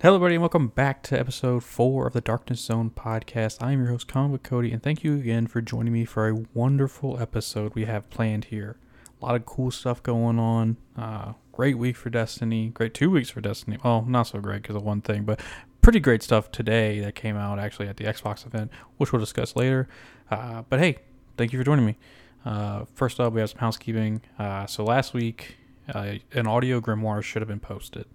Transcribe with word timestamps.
Hello, 0.00 0.14
everybody, 0.14 0.36
and 0.36 0.42
welcome 0.42 0.68
back 0.68 1.02
to 1.02 1.18
episode 1.18 1.64
four 1.64 2.06
of 2.06 2.12
the 2.12 2.20
Darkness 2.20 2.60
Zone 2.60 2.88
podcast. 2.88 3.60
I 3.60 3.72
am 3.72 3.80
your 3.80 3.88
host, 3.90 4.06
Comic 4.06 4.44
Cody, 4.44 4.70
and 4.70 4.80
thank 4.80 5.02
you 5.02 5.16
again 5.16 5.48
for 5.48 5.60
joining 5.60 5.92
me 5.92 6.04
for 6.04 6.28
a 6.28 6.44
wonderful 6.54 7.20
episode 7.20 7.74
we 7.74 7.86
have 7.86 8.08
planned 8.08 8.44
here. 8.44 8.76
A 9.20 9.26
lot 9.26 9.34
of 9.34 9.44
cool 9.44 9.72
stuff 9.72 10.00
going 10.00 10.38
on. 10.38 10.76
Uh, 10.96 11.32
great 11.50 11.78
week 11.78 11.96
for 11.96 12.10
Destiny. 12.10 12.68
Great 12.68 12.94
two 12.94 13.10
weeks 13.10 13.28
for 13.30 13.40
Destiny. 13.40 13.76
Well, 13.82 14.02
not 14.02 14.28
so 14.28 14.38
great 14.38 14.62
because 14.62 14.76
of 14.76 14.84
one 14.84 15.00
thing, 15.00 15.24
but 15.24 15.40
pretty 15.82 15.98
great 15.98 16.22
stuff 16.22 16.52
today 16.52 17.00
that 17.00 17.16
came 17.16 17.36
out 17.36 17.58
actually 17.58 17.88
at 17.88 17.96
the 17.96 18.04
Xbox 18.04 18.46
event, 18.46 18.70
which 18.98 19.12
we'll 19.12 19.18
discuss 19.18 19.56
later. 19.56 19.88
Uh, 20.30 20.62
but 20.68 20.78
hey, 20.78 20.98
thank 21.36 21.52
you 21.52 21.58
for 21.58 21.64
joining 21.64 21.86
me. 21.86 21.96
Uh, 22.44 22.84
first 22.94 23.18
up, 23.18 23.32
we 23.32 23.40
have 23.40 23.50
some 23.50 23.58
housekeeping. 23.58 24.20
Uh, 24.38 24.64
so 24.64 24.84
last 24.84 25.12
week, 25.12 25.56
uh, 25.92 26.12
an 26.34 26.46
audio 26.46 26.80
grimoire 26.80 27.20
should 27.20 27.42
have 27.42 27.48
been 27.48 27.58
posted. 27.58 28.06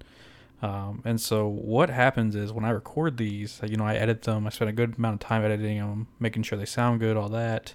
Um, 0.64 1.02
and 1.04 1.20
so 1.20 1.46
what 1.46 1.90
happens 1.90 2.38
is 2.38 2.54
when 2.54 2.64
I 2.64 2.70
record 2.70 3.18
these, 3.18 3.60
you 3.68 3.76
know, 3.76 3.84
I 3.84 3.96
edit 3.96 4.22
them. 4.22 4.48
I 4.48 4.50
spend 4.50 4.70
a 4.70 4.74
good 4.74 4.98
amount 4.98 5.22
of 5.22 5.28
time 5.28 5.44
editing 5.44 5.78
them, 5.80 6.08
making 6.22 6.44
sure 6.44 6.58
they 6.58 6.64
sound 6.64 7.02
good, 7.02 7.18
all 7.18 7.28
that. 7.30 7.74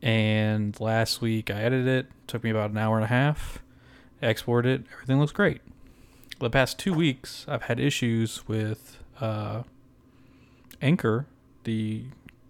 And 0.00 0.78
last 0.80 1.20
week 1.20 1.50
I 1.50 1.60
edited 1.60 1.86
it. 1.86 2.06
Took 2.26 2.44
me 2.44 2.48
about 2.48 2.70
an 2.70 2.78
hour 2.78 2.96
and 2.96 3.04
a 3.04 3.08
half. 3.08 3.58
Exported 4.22 4.80
it. 4.80 4.86
Everything 4.94 5.20
looks 5.20 5.32
great. 5.32 5.60
The 6.40 6.48
past 6.48 6.78
two 6.78 6.94
weeks 6.94 7.44
I've 7.46 7.64
had 7.64 7.78
issues 7.78 8.48
with 8.48 9.02
uh, 9.20 9.64
Anchor, 10.80 11.26
the 11.64 12.04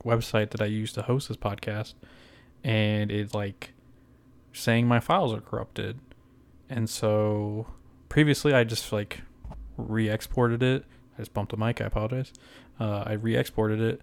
website 0.05 0.51
that 0.51 0.63
I 0.63 0.67
use 0.67 0.93
to 0.93 1.03
host 1.03 1.27
this 1.27 1.37
podcast, 1.37 1.95
and 2.63 3.11
it's 3.11 3.35
like 3.35 3.73
saying 4.53 4.87
my 4.87 5.01
files 5.01 5.33
are 5.33 5.41
corrupted. 5.41 5.99
And 6.71 6.89
so 6.89 7.67
previously 8.09 8.55
I 8.55 8.63
just 8.63 8.93
like 8.93 9.23
re-exported 9.79 10.63
it. 10.63 10.85
I 11.17 11.23
just 11.23 11.33
bumped 11.33 11.53
the 11.53 11.57
mic. 11.57 11.81
I 11.81 11.87
apologize. 11.87 12.33
Uh, 12.79 13.05
I 13.07 13.13
re-exported 13.15 13.81
it, 13.81 14.03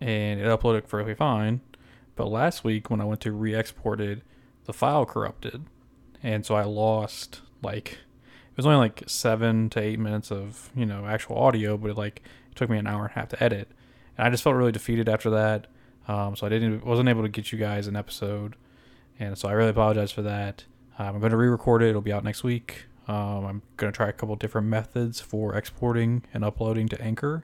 and 0.00 0.40
it 0.40 0.46
uploaded 0.46 0.88
perfectly 0.88 1.14
fine. 1.14 1.60
But 2.16 2.28
last 2.28 2.64
week 2.64 2.90
when 2.90 3.00
I 3.00 3.04
went 3.04 3.20
to 3.22 3.32
re-export 3.32 4.00
it, 4.00 4.22
the 4.64 4.72
file 4.72 5.06
corrupted, 5.06 5.64
and 6.22 6.44
so 6.44 6.54
I 6.54 6.64
lost 6.64 7.42
like 7.62 7.92
it 7.92 8.56
was 8.56 8.66
only 8.66 8.78
like 8.78 9.04
seven 9.06 9.70
to 9.70 9.80
eight 9.80 9.98
minutes 9.98 10.32
of 10.32 10.70
you 10.74 10.84
know 10.84 11.06
actual 11.06 11.38
audio, 11.38 11.76
but 11.76 11.90
it 11.90 11.96
like 11.96 12.22
it 12.50 12.56
took 12.56 12.68
me 12.68 12.78
an 12.78 12.86
hour 12.86 13.02
and 13.02 13.10
a 13.10 13.14
half 13.14 13.28
to 13.28 13.42
edit, 13.42 13.68
and 14.16 14.26
I 14.26 14.30
just 14.30 14.42
felt 14.42 14.56
really 14.56 14.72
defeated 14.72 15.08
after 15.08 15.30
that. 15.30 15.68
Um, 16.08 16.34
so 16.34 16.46
I 16.46 16.50
didn't 16.50 16.84
wasn't 16.84 17.08
able 17.08 17.22
to 17.22 17.28
get 17.28 17.52
you 17.52 17.58
guys 17.58 17.86
an 17.86 17.94
episode, 17.94 18.56
and 19.18 19.38
so 19.38 19.48
I 19.48 19.52
really 19.52 19.70
apologize 19.70 20.10
for 20.10 20.22
that. 20.22 20.64
Um, 20.98 21.14
I'm 21.14 21.20
going 21.20 21.30
to 21.30 21.36
re-record 21.36 21.82
it. 21.82 21.90
It'll 21.90 22.00
be 22.00 22.12
out 22.12 22.24
next 22.24 22.42
week. 22.42 22.87
Um, 23.08 23.46
I'm 23.46 23.62
going 23.78 23.90
to 23.90 23.96
try 23.96 24.08
a 24.08 24.12
couple 24.12 24.36
different 24.36 24.66
methods 24.66 25.18
for 25.20 25.54
exporting 25.56 26.24
and 26.34 26.44
uploading 26.44 26.88
to 26.88 27.00
Anchor, 27.00 27.42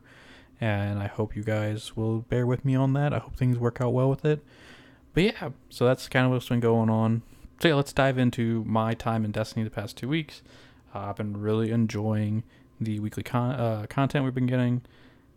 and 0.61 0.99
I 0.99 1.07
hope 1.07 1.35
you 1.35 1.43
guys 1.43 1.97
will 1.97 2.21
bear 2.21 2.47
with 2.47 2.65
me 2.65 2.75
on 2.75 2.93
that. 2.93 3.15
I 3.15 3.19
hope 3.19 3.37
things 3.37 3.59
work 3.59 3.81
out 3.81 3.95
well 3.95 4.11
with 4.11 4.25
it. 4.25 4.45
But 5.15 5.23
yeah, 5.25 5.51
so 5.71 5.87
that's 5.87 6.09
kind 6.09 6.27
of 6.27 6.33
what's 6.33 6.49
been 6.49 6.61
going 6.61 6.91
on. 6.91 7.23
So 7.61 7.69
yeah, 7.69 7.75
let's 7.75 7.93
dive 7.93 8.19
into 8.19 8.63
my 8.65 8.95
time 8.95 9.25
in 9.25 9.31
Destiny 9.31 9.65
the 9.65 9.71
past 9.71 9.97
two 9.97 10.09
weeks. 10.09 10.43
Uh, 10.95 11.07
I've 11.11 11.17
been 11.17 11.41
really 11.41 11.71
enjoying 11.71 12.43
the 12.81 13.01
weekly 13.01 13.23
con- 13.23 13.55
uh, 13.55 13.87
content 13.89 14.25
we've 14.25 14.35
been 14.35 14.47
getting. 14.47 14.83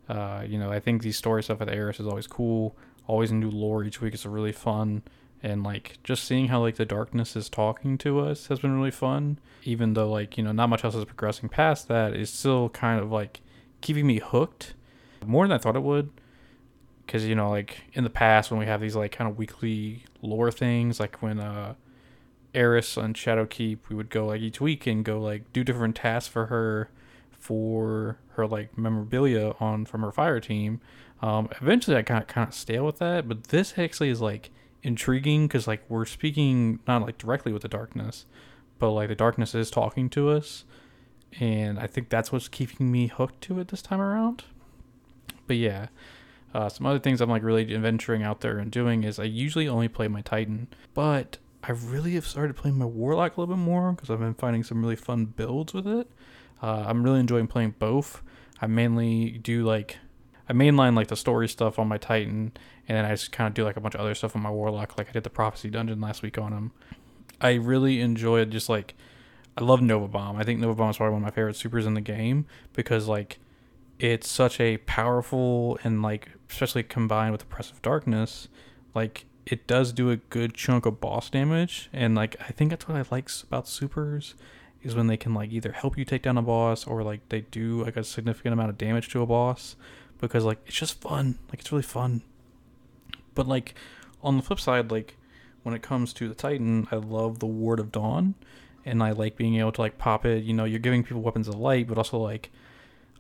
Uh, 0.10 0.44
you 0.46 0.58
know, 0.58 0.72
I 0.72 0.80
think 0.80 1.04
the 1.04 1.12
story 1.12 1.44
stuff 1.44 1.60
with 1.60 1.70
Eris 1.70 2.00
is 2.00 2.08
always 2.08 2.28
cool. 2.28 2.76
Always 3.08 3.32
a 3.32 3.36
new 3.36 3.50
lore 3.50 3.86
each 3.86 4.02
week 4.02 4.14
It's 4.14 4.26
a 4.26 4.30
really 4.30 4.52
fun 4.52 5.04
and 5.44 5.64
like 5.64 5.98
just 6.04 6.24
seeing 6.24 6.48
how 6.48 6.62
like 6.62 6.76
the 6.76 6.86
darkness 6.86 7.36
is 7.36 7.50
talking 7.50 7.98
to 8.00 8.20
us 8.20 8.48
has 8.48 8.60
been 8.60 8.76
really 8.76 8.92
fun. 8.92 9.40
Even 9.64 9.94
though 9.94 10.10
like 10.10 10.38
you 10.38 10.44
know 10.44 10.52
not 10.52 10.68
much 10.68 10.84
else 10.84 10.96
is 10.96 11.06
progressing 11.06 11.50
past 11.50 11.88
that 11.88 12.14
is 12.14 12.30
still 12.30 12.70
kind 12.70 13.00
of 13.00 13.12
like 13.12 13.42
keeping 13.82 14.08
me 14.08 14.20
hooked 14.20 14.74
more 15.26 15.46
than 15.48 15.54
i 15.54 15.58
thought 15.58 15.76
it 15.76 15.84
would. 15.84 16.10
Because 17.06 17.26
you 17.26 17.36
know 17.36 17.50
like 17.50 17.84
in 17.94 18.04
the 18.04 18.10
past 18.10 18.52
when 18.52 18.60
we 18.60 18.66
have 18.66 18.82
these 18.82 18.96
like 18.96 19.12
kind 19.12 19.30
of 19.30 19.38
weekly 19.38 20.04
lore 20.22 20.52
things 20.52 21.00
like 21.00 21.22
when 21.22 21.40
uh 21.40 21.76
eris 22.54 22.98
on 22.98 23.14
shadowkeep 23.14 23.78
we 23.88 23.96
would 23.96 24.10
go 24.10 24.26
like 24.26 24.42
each 24.42 24.60
week 24.60 24.88
and 24.88 25.06
go 25.06 25.22
like 25.22 25.52
do 25.54 25.64
different 25.64 25.96
tasks 25.96 26.28
for 26.28 26.48
her 26.48 26.90
for 27.32 28.18
her 28.30 28.48
like 28.48 28.78
memorabilia 28.78 29.54
on 29.60 29.86
from 29.86 30.02
her 30.02 30.12
fire 30.12 30.40
team 30.40 30.82
um 31.22 31.48
eventually 31.62 31.96
i 31.96 32.02
got 32.02 32.28
kind 32.28 32.48
of 32.48 32.54
stale 32.54 32.86
with 32.86 32.98
that 32.98 33.28
but 33.28 33.46
this 33.50 33.76
actually 33.78 34.10
is 34.10 34.22
like 34.22 34.50
intriguing 34.84 35.48
because 35.48 35.68
like 35.68 35.84
we're 35.90 36.06
speaking 36.06 36.80
not 36.88 37.02
like 37.02 37.18
directly 37.18 37.52
with 37.52 37.62
the 37.62 37.68
darkness, 37.68 38.26
but 38.80 38.92
like 38.92 39.10
the 39.10 39.16
darkness 39.16 39.56
is 39.56 39.72
talking 39.72 40.10
to 40.12 40.30
us, 40.30 40.66
and 41.40 41.80
I 41.80 41.88
think 41.88 42.10
that's 42.10 42.32
what's 42.32 42.48
keeping 42.48 42.92
me 42.92 43.08
hooked 43.08 43.42
to 43.42 43.60
it 43.60 43.70
this 43.70 43.82
time 43.82 44.02
around. 44.02 44.44
But 45.46 45.58
yeah, 45.58 45.88
uh, 46.54 46.70
some 46.70 46.86
other 46.86 47.00
things 47.00 47.22
I'm 47.22 47.30
like 47.30 47.44
really 47.44 47.74
adventuring 47.74 48.24
out 48.24 48.42
there 48.42 48.58
and 48.58 48.72
doing 48.72 49.04
is 49.04 49.20
I 49.20 49.24
usually 49.24 49.68
only 49.68 49.88
play 49.88 50.08
my 50.08 50.22
Titan, 50.22 50.68
but 50.94 51.38
I 51.64 51.72
really 51.72 52.14
have 52.14 52.26
started 52.26 52.56
playing 52.56 52.78
my 52.78 52.86
Warlock 52.86 53.36
a 53.36 53.42
little 53.42 53.56
bit 53.56 53.62
more 53.62 53.92
because 53.92 54.10
I've 54.10 54.20
been 54.20 54.34
finding 54.34 54.64
some 54.64 54.82
really 54.82 54.96
fun 54.96 55.26
builds 55.26 55.74
with 55.74 55.88
it. 55.88 56.10
Uh, 56.62 56.86
I'm 56.88 57.04
really 57.04 57.20
enjoying 57.20 57.48
playing 57.48 57.76
both. 57.78 58.22
I 58.62 58.68
mainly 58.68 59.32
do 59.32 59.64
like 59.64 59.98
I 60.50 60.54
mainline 60.54 60.96
like 60.96 61.08
the 61.08 61.16
story 61.16 61.48
stuff 61.48 61.78
on 61.78 61.88
my 61.88 61.98
Titan, 61.98 62.54
and 62.88 62.98
then 62.98 63.06
I 63.06 63.12
just 63.12 63.32
kind 63.32 63.48
of 63.48 63.54
do 63.54 63.64
like 63.64 63.78
a 63.78 63.82
bunch 63.82 63.96
of 63.96 64.02
other 64.02 64.16
stuff 64.16 64.36
on 64.36 64.42
my 64.42 64.50
Warlock. 64.50 64.98
Like 64.98 65.10
I 65.10 65.12
did 65.12 65.24
the 65.24 65.30
Prophecy 65.30 65.70
Dungeon 65.70 66.00
last 66.00 66.22
week 66.22 66.38
on 66.38 66.54
him. 66.54 66.72
I 67.42 67.54
really 67.54 68.02
enjoyed 68.02 68.52
just 68.52 68.70
like 68.70 68.96
I 69.58 69.64
love 69.64 69.82
Nova 69.82 70.08
Bomb. 70.08 70.38
I 70.38 70.44
think 70.44 70.60
Nova 70.60 70.76
Bomb 70.76 70.90
is 70.90 70.98
probably 70.98 71.14
one 71.14 71.24
of 71.24 71.26
my 71.26 71.32
favorite 71.32 71.56
supers 71.56 71.86
in 71.86 71.96
the 71.96 72.02
game 72.02 72.46
because 72.74 73.08
like 73.08 73.40
it's 74.00 74.30
such 74.30 74.60
a 74.60 74.78
powerful 74.78 75.80
and 75.84 76.02
like 76.02 76.30
especially 76.50 76.84
combined 76.84 77.32
with 77.32 77.44
oppressive 77.44 77.82
darkness, 77.82 78.48
like 78.94 79.26
it 79.46 79.68
does 79.68 79.92
do 79.92 80.10
a 80.12 80.18
good 80.18 80.54
chunk 80.54 80.86
of 80.86 81.00
boss 81.00 81.30
damage 81.30 81.90
and 81.92 82.16
like 82.16 82.36
I 82.40 82.52
think 82.52 82.70
that's 82.70 82.88
what 82.88 82.98
I 82.98 83.04
like 83.12 83.30
about 83.44 83.68
supers 83.68 84.36
is 84.84 84.96
when 84.96 85.08
they 85.08 85.18
can 85.18 85.34
like 85.34 85.52
either 85.52 85.72
help 85.72 85.98
you 85.98 86.06
take 86.06 86.22
down 86.22 86.38
a 86.38 86.42
boss 86.42 86.86
or 86.86 87.04
like 87.04 87.28
they 87.30 87.42
do 87.42 87.84
like 87.84 87.98
a 87.98 88.04
significant 88.04 88.54
amount 88.54 88.70
of 88.70 88.78
damage 88.78 89.10
to 89.10 89.22
a 89.22 89.26
boss 89.26 89.76
because 90.20 90.46
like 90.46 90.60
it's 90.66 90.78
just 90.78 91.02
fun. 91.02 91.38
Like 91.50 91.60
it's 91.60 91.72
really 91.72 91.84
fun. 91.84 92.22
But 93.38 93.48
like 93.48 93.76
on 94.24 94.36
the 94.36 94.42
flip 94.42 94.60
side, 94.60 94.92
like 94.92 95.16
when 95.62 95.76
it 95.76 95.84
comes 95.84 96.12
to 96.14 96.28
the 96.28 96.34
Titan, 96.34 96.88
I 96.92 96.96
love 96.96 97.38
the 97.38 97.46
Ward 97.46 97.80
of 97.80 97.92
Dawn, 97.92 98.34
and 98.84 99.04
I 99.04 99.12
like 99.12 99.38
being 99.38 99.58
able 99.58 99.72
to 99.74 99.82
like 99.82 100.00
pop 100.00 100.26
it. 100.26 100.44
You 100.44 100.56
know, 100.56 100.66
you're 100.66 100.80
giving 100.80 101.04
people 101.04 101.22
weapons 101.22 101.48
of 101.48 101.54
light, 101.56 101.88
but 101.88 102.00
also 102.00 102.18
like 102.18 102.50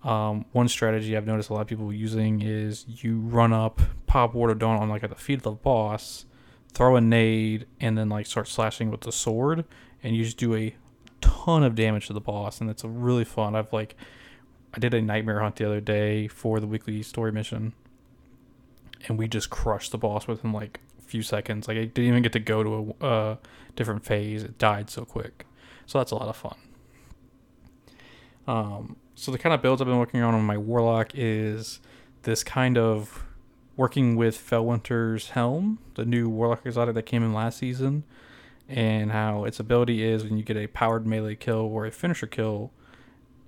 um, 0.03 0.45
one 0.53 0.67
strategy 0.69 1.15
I've 1.15 1.27
noticed 1.27 1.51
a 1.51 1.53
lot 1.53 1.61
of 1.61 1.67
people 1.67 1.93
using 1.93 2.41
is 2.41 2.85
you 2.87 3.19
run 3.19 3.53
up, 3.53 3.79
pop 4.07 4.33
Ward 4.33 4.49
of 4.49 4.57
Dawn 4.57 4.81
on 4.81 4.89
like 4.89 5.03
at 5.03 5.11
the 5.11 5.15
feet 5.15 5.37
of 5.37 5.43
the 5.43 5.51
boss, 5.51 6.25
throw 6.73 6.95
a 6.95 7.01
nade, 7.01 7.67
and 7.79 7.95
then 7.95 8.09
like 8.09 8.25
start 8.25 8.47
slashing 8.47 8.89
with 8.89 9.01
the 9.01 9.11
sword, 9.11 9.65
and 10.01 10.15
you 10.15 10.23
just 10.23 10.37
do 10.37 10.55
a 10.55 10.75
ton 11.21 11.63
of 11.63 11.75
damage 11.75 12.07
to 12.07 12.13
the 12.13 12.21
boss, 12.21 12.59
and 12.59 12.71
it's 12.71 12.83
really 12.83 13.23
fun. 13.23 13.55
I've 13.55 13.71
like 13.71 13.95
I 14.73 14.79
did 14.79 14.95
a 14.95 15.01
nightmare 15.01 15.41
hunt 15.41 15.57
the 15.57 15.65
other 15.65 15.79
day 15.79 16.27
for 16.27 16.59
the 16.59 16.65
weekly 16.65 17.03
story 17.03 17.31
mission, 17.31 17.73
and 19.07 19.17
we 19.17 19.27
just 19.27 19.49
crushed 19.49 19.91
the 19.91 19.97
boss 19.97 20.27
within 20.27 20.51
like 20.51 20.79
a 20.99 21.01
few 21.01 21.21
seconds. 21.21 21.67
Like 21.67 21.77
I 21.77 21.85
didn't 21.85 22.05
even 22.09 22.23
get 22.23 22.33
to 22.33 22.39
go 22.39 22.63
to 22.63 22.95
a 23.01 23.05
uh, 23.05 23.35
different 23.75 24.05
phase; 24.05 24.43
it 24.43 24.57
died 24.57 24.89
so 24.89 25.05
quick. 25.05 25.45
So 25.85 25.97
that's 25.97 26.11
a 26.11 26.15
lot 26.15 26.27
of 26.27 26.35
fun. 26.35 26.57
Um, 28.47 28.95
so 29.15 29.31
the 29.31 29.37
kind 29.37 29.53
of 29.53 29.61
builds 29.61 29.81
I've 29.81 29.87
been 29.87 29.97
working 29.97 30.21
on 30.21 30.33
on 30.33 30.43
my 30.43 30.57
warlock 30.57 31.11
is 31.13 31.79
this 32.23 32.43
kind 32.43 32.77
of 32.77 33.23
working 33.75 34.15
with 34.15 34.37
Felwinter's 34.37 35.29
Helm, 35.29 35.79
the 35.95 36.05
new 36.05 36.29
warlock 36.29 36.65
exotic 36.65 36.95
that 36.95 37.03
came 37.03 37.23
in 37.23 37.33
last 37.33 37.59
season, 37.59 38.03
and 38.67 39.11
how 39.11 39.45
its 39.45 39.59
ability 39.59 40.03
is 40.03 40.23
when 40.23 40.37
you 40.37 40.43
get 40.43 40.57
a 40.57 40.67
powered 40.67 41.05
melee 41.05 41.35
kill 41.35 41.59
or 41.59 41.85
a 41.85 41.91
finisher 41.91 42.27
kill 42.27 42.71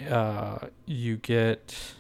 uh, 0.08 0.68
you 0.86 1.18
get 1.18 1.94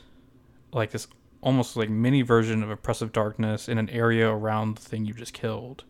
like 0.71 0.91
this 0.91 1.07
almost 1.41 1.75
like 1.75 1.89
mini 1.89 2.21
version 2.21 2.63
of 2.63 2.69
oppressive 2.69 3.11
darkness 3.11 3.69
in 3.69 3.77
an 3.77 3.89
area 3.89 4.29
around 4.29 4.77
the 4.77 4.81
thing 4.81 5.05
you 5.05 5.13
just 5.13 5.33
killed. 5.33 5.83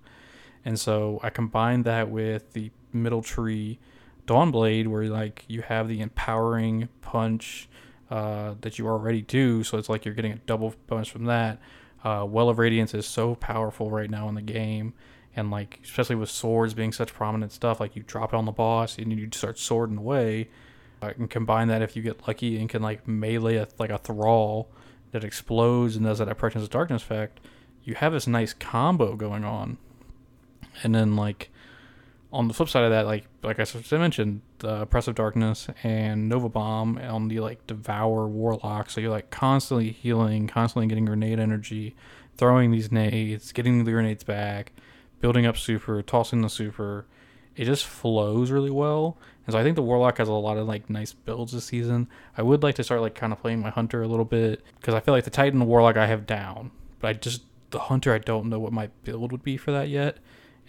And 0.65 0.79
so 0.79 1.19
I 1.23 1.29
combined 1.29 1.85
that 1.85 2.09
with 2.09 2.53
the 2.53 2.71
middle 2.93 3.21
tree 3.21 3.79
Dawnblade, 4.27 4.87
where 4.87 5.05
like 5.05 5.45
you 5.47 5.61
have 5.61 5.87
the 5.87 6.01
empowering 6.01 6.89
punch 7.01 7.67
uh, 8.11 8.55
that 8.61 8.77
you 8.77 8.87
already 8.87 9.21
do. 9.21 9.63
So 9.63 9.77
it's 9.77 9.89
like 9.89 10.05
you're 10.05 10.13
getting 10.13 10.33
a 10.33 10.39
double 10.45 10.75
bonus 10.87 11.07
from 11.07 11.25
that. 11.25 11.59
Uh, 12.03 12.25
well 12.27 12.49
of 12.49 12.59
Radiance 12.59 12.93
is 12.93 13.05
so 13.05 13.35
powerful 13.35 13.89
right 13.89 14.09
now 14.09 14.29
in 14.29 14.35
the 14.35 14.41
game. 14.41 14.93
And 15.35 15.51
like, 15.51 15.79
especially 15.83 16.15
with 16.15 16.29
swords 16.29 16.73
being 16.73 16.91
such 16.91 17.13
prominent 17.13 17.51
stuff, 17.51 17.79
like 17.79 17.95
you 17.95 18.03
drop 18.03 18.33
it 18.33 18.37
on 18.37 18.45
the 18.45 18.51
boss 18.51 18.97
and 18.97 19.11
you 19.11 19.29
start 19.31 19.57
swording 19.57 19.97
away 19.97 20.49
I 21.01 21.13
can 21.13 21.27
combine 21.27 21.67
that 21.69 21.81
if 21.81 21.95
you 21.95 22.01
get 22.01 22.27
lucky 22.27 22.59
and 22.59 22.69
can 22.69 22.81
like 22.81 23.07
melee 23.07 23.55
a, 23.55 23.67
like 23.77 23.89
a 23.89 23.97
thrall 23.97 24.69
that 25.11 25.23
explodes 25.23 25.95
and 25.95 26.05
does 26.05 26.19
that 26.19 26.29
apprehension 26.29 26.61
of 26.61 26.69
darkness 26.69 27.01
effect. 27.01 27.39
You 27.83 27.95
have 27.95 28.13
this 28.13 28.27
nice 28.27 28.53
combo 28.53 29.15
going 29.15 29.43
on, 29.43 29.77
and 30.83 30.93
then 30.93 31.15
like 31.15 31.49
on 32.31 32.47
the 32.47 32.53
flip 32.53 32.69
side 32.69 32.83
of 32.83 32.91
that, 32.91 33.05
like 33.05 33.25
like 33.41 33.59
I 33.59 33.97
mentioned, 33.97 34.41
the 34.59 34.81
Oppressive 34.81 35.15
Darkness 35.15 35.67
and 35.83 36.29
Nova 36.29 36.49
Bomb 36.49 36.97
on 36.97 37.27
the 37.27 37.39
like 37.39 37.65
Devour 37.65 38.27
Warlock. 38.27 38.89
So 38.89 39.01
you're 39.01 39.09
like 39.09 39.31
constantly 39.31 39.91
healing, 39.91 40.47
constantly 40.47 40.87
getting 40.87 41.05
grenade 41.05 41.39
energy, 41.39 41.95
throwing 42.37 42.71
these 42.71 42.91
nades, 42.91 43.51
getting 43.51 43.83
the 43.83 43.91
grenades 43.91 44.23
back, 44.23 44.73
building 45.21 45.45
up 45.45 45.57
super, 45.57 46.01
tossing 46.01 46.41
the 46.41 46.49
super. 46.49 47.05
It 47.55 47.65
just 47.65 47.85
flows 47.85 48.51
really 48.51 48.69
well. 48.69 49.17
And 49.49 49.53
so 49.53 49.57
I 49.57 49.63
think 49.63 49.75
the 49.75 49.81
Warlock 49.81 50.19
has 50.19 50.27
a 50.27 50.33
lot 50.33 50.57
of 50.57 50.67
like 50.67 50.89
nice 50.89 51.11
builds 51.11 51.53
this 51.53 51.65
season. 51.65 52.07
I 52.37 52.43
would 52.43 52.61
like 52.61 52.75
to 52.75 52.83
start 52.83 53.01
like 53.01 53.15
kind 53.15 53.33
of 53.33 53.41
playing 53.41 53.61
my 53.61 53.71
Hunter 53.71 54.03
a 54.03 54.07
little 54.07 54.25
bit 54.25 54.63
because 54.79 54.93
I 54.93 54.99
feel 54.99 55.13
like 55.13 55.23
the 55.23 55.31
Titan 55.31 55.61
and 55.61 55.67
Warlock 55.67 55.97
I 55.97 56.05
have 56.05 56.27
down, 56.27 56.71
but 56.99 57.07
I 57.07 57.13
just 57.13 57.43
the 57.71 57.79
Hunter 57.79 58.13
I 58.13 58.19
don't 58.19 58.49
know 58.49 58.59
what 58.59 58.73
my 58.73 58.89
build 59.03 59.31
would 59.31 59.43
be 59.43 59.57
for 59.57 59.71
that 59.71 59.89
yet 59.89 60.17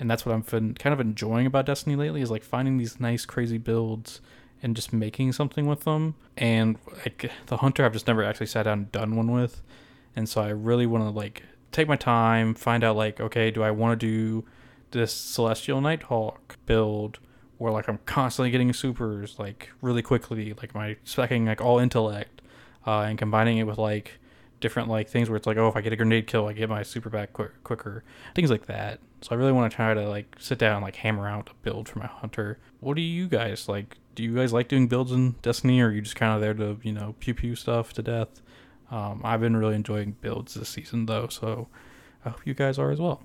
and 0.01 0.11
that's 0.11 0.25
what 0.25 0.35
I'm 0.35 0.43
fin- 0.43 0.75
kind 0.75 0.95
of 0.95 1.01
enjoying 1.01 1.47
about 1.47 1.67
Destiny 1.67 1.95
lately 1.95 2.23
is 2.23 2.31
like 2.31 2.43
finding 2.43 2.79
these 2.79 2.99
nice 2.99 3.27
crazy 3.27 3.59
builds 3.59 4.23
and 4.63 4.75
just 4.75 4.93
making 4.93 5.33
something 5.33 5.67
with 5.67 5.85
them. 5.85 6.15
And 6.39 6.79
like 7.05 7.31
the 7.47 7.59
hunter, 7.59 7.85
I've 7.85 7.93
just 7.93 8.07
never 8.07 8.25
actually 8.25 8.47
sat 8.47 8.63
down 8.63 8.79
and 8.79 8.93
done 8.93 9.15
one 9.15 9.31
with, 9.31 9.63
and 10.17 10.29
so 10.29 10.41
I 10.41 10.49
really 10.49 10.87
want 10.87 11.05
to 11.05 11.11
like 11.11 11.43
take 11.71 11.87
my 11.87 11.97
time, 11.97 12.55
find 12.55 12.83
out 12.83 12.97
like 12.97 13.21
okay, 13.21 13.51
do 13.51 13.63
I 13.63 13.71
want 13.71 14.01
to 14.01 14.07
do 14.07 14.45
this 14.91 15.13
Celestial 15.13 15.81
Nighthawk 15.81 16.57
build? 16.65 17.19
Where 17.61 17.73
like 17.73 17.89
I'm 17.89 17.99
constantly 18.07 18.51
getting 18.51 18.73
supers 18.73 19.39
like 19.39 19.69
really 19.83 20.01
quickly, 20.01 20.55
like 20.55 20.75
my 20.75 20.97
specking 21.05 21.47
like 21.47 21.61
all 21.61 21.79
intellect, 21.79 22.41
uh, 22.87 23.01
and 23.01 23.19
combining 23.19 23.59
it 23.59 23.65
with 23.65 23.77
like 23.77 24.19
different 24.61 24.89
like 24.89 25.09
things 25.09 25.29
where 25.29 25.37
it's 25.37 25.47
like, 25.47 25.59
oh, 25.59 25.69
if 25.69 25.77
I 25.77 25.83
get 25.83 25.93
a 25.93 25.97
grenade 25.97 26.27
kill, 26.27 26.47
I 26.47 26.55
get 26.55 26.71
my 26.71 26.83
super 26.83 27.11
back 27.11 27.35
quick, 27.35 27.63
quicker, 27.63 28.03
things 28.35 28.51
like 28.51 28.65
that. 28.67 29.01
So 29.21 29.33
I 29.33 29.35
really 29.35 29.53
want 29.53 29.71
to 29.71 29.77
try 29.77 29.93
to 29.93 30.09
like 30.09 30.37
sit 30.39 30.59
down 30.59 30.77
and 30.77 30.83
like 30.83 30.97
hammer 30.97 31.29
out 31.29 31.51
a 31.51 31.55
build 31.63 31.87
for 31.87 31.99
my 31.99 32.07
hunter. 32.07 32.59
What 32.81 32.97
do 32.97 33.03
you 33.03 33.29
guys 33.29 33.69
like? 33.69 33.99
Do 34.15 34.23
you 34.23 34.35
guys 34.35 34.55
like 34.55 34.69
doing 34.69 34.89
builds 34.89 35.13
in 35.13 35.33
Destiny, 35.43 35.81
or 35.81 35.89
are 35.89 35.93
you 35.93 36.01
just 36.01 36.17
kind 36.17 36.35
of 36.35 36.41
there 36.41 36.55
to 36.55 36.81
you 36.83 36.93
know 36.93 37.15
pew 37.21 37.35
pew 37.35 37.55
stuff 37.55 37.93
to 37.95 38.03
death? 38.03 38.41
Um, 38.91 39.21
I've 39.23 39.41
been 39.41 39.57
really 39.57 39.75
enjoying 39.75 40.17
builds 40.23 40.55
this 40.55 40.71
season 40.71 41.05
though, 41.07 41.29
so 41.29 41.69
I 42.25 42.31
hope 42.31 42.47
you 42.47 42.55
guys 42.55 42.79
are 42.79 42.91
as 42.91 43.01
well. 43.01 43.23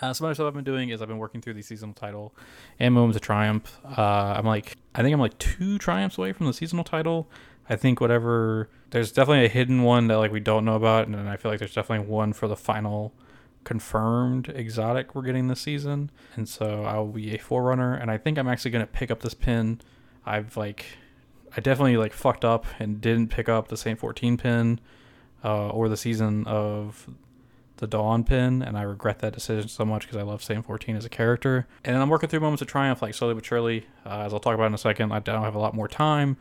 Uh, 0.00 0.12
some 0.12 0.26
other 0.26 0.34
stuff 0.34 0.48
I've 0.48 0.54
been 0.54 0.64
doing 0.64 0.88
is 0.88 1.00
I've 1.00 1.08
been 1.08 1.18
working 1.18 1.40
through 1.40 1.54
the 1.54 1.62
seasonal 1.62 1.94
title 1.94 2.34
and 2.78 2.94
Moments 2.94 3.16
of 3.16 3.22
Triumph. 3.22 3.80
Uh, 3.84 4.34
I'm 4.36 4.46
like, 4.46 4.76
I 4.94 5.02
think 5.02 5.14
I'm 5.14 5.20
like 5.20 5.38
two 5.38 5.78
triumphs 5.78 6.18
away 6.18 6.32
from 6.32 6.46
the 6.46 6.52
seasonal 6.52 6.84
title. 6.84 7.28
I 7.68 7.76
think 7.76 8.00
whatever 8.00 8.68
there's 8.90 9.12
definitely 9.12 9.46
a 9.46 9.48
hidden 9.48 9.82
one 9.82 10.08
that 10.08 10.18
like 10.18 10.32
we 10.32 10.40
don't 10.40 10.64
know 10.64 10.74
about, 10.74 11.06
and 11.06 11.16
I 11.28 11.36
feel 11.36 11.50
like 11.50 11.58
there's 11.58 11.74
definitely 11.74 12.06
one 12.06 12.32
for 12.32 12.48
the 12.48 12.56
final 12.56 13.14
confirmed 13.64 14.50
exotic 14.54 15.14
we're 15.14 15.22
getting 15.22 15.48
this 15.48 15.60
season. 15.60 16.10
And 16.36 16.48
so 16.48 16.84
I 16.84 16.96
will 16.98 17.06
be 17.06 17.34
a 17.34 17.38
forerunner, 17.38 17.94
and 17.94 18.10
I 18.10 18.18
think 18.18 18.38
I'm 18.38 18.48
actually 18.48 18.72
gonna 18.72 18.86
pick 18.86 19.10
up 19.10 19.22
this 19.22 19.34
pin. 19.34 19.80
I've 20.26 20.56
like 20.56 20.86
I 21.56 21.60
definitely 21.60 21.96
like 21.96 22.12
fucked 22.12 22.44
up 22.44 22.66
and 22.78 23.00
didn't 23.00 23.28
pick 23.28 23.48
up 23.48 23.68
the 23.68 23.76
Saint 23.76 23.98
14 23.98 24.36
pin 24.36 24.80
uh, 25.44 25.68
or 25.68 25.88
the 25.88 25.96
season 25.96 26.46
of 26.46 27.08
the 27.78 27.86
Dawn 27.86 28.24
pin, 28.24 28.62
and 28.62 28.78
I 28.78 28.82
regret 28.82 29.18
that 29.20 29.34
decision 29.34 29.68
so 29.68 29.84
much 29.84 30.02
because 30.02 30.16
I 30.16 30.22
love 30.22 30.42
Saint 30.42 30.64
14 30.64 30.96
as 30.96 31.04
a 31.04 31.08
character. 31.08 31.66
And 31.84 31.94
then 31.94 32.00
I'm 32.00 32.08
working 32.08 32.28
through 32.28 32.40
moments 32.40 32.62
of 32.62 32.68
triumph, 32.68 33.02
like 33.02 33.14
slowly 33.14 33.34
but 33.34 33.44
surely. 33.44 33.86
Uh, 34.06 34.20
as 34.20 34.32
I'll 34.32 34.40
talk 34.40 34.54
about 34.54 34.66
in 34.66 34.74
a 34.74 34.78
second, 34.78 35.12
I 35.12 35.18
don't 35.18 35.42
have 35.42 35.54
a 35.54 35.58
lot 35.58 35.74
more 35.74 35.88
time, 35.88 36.36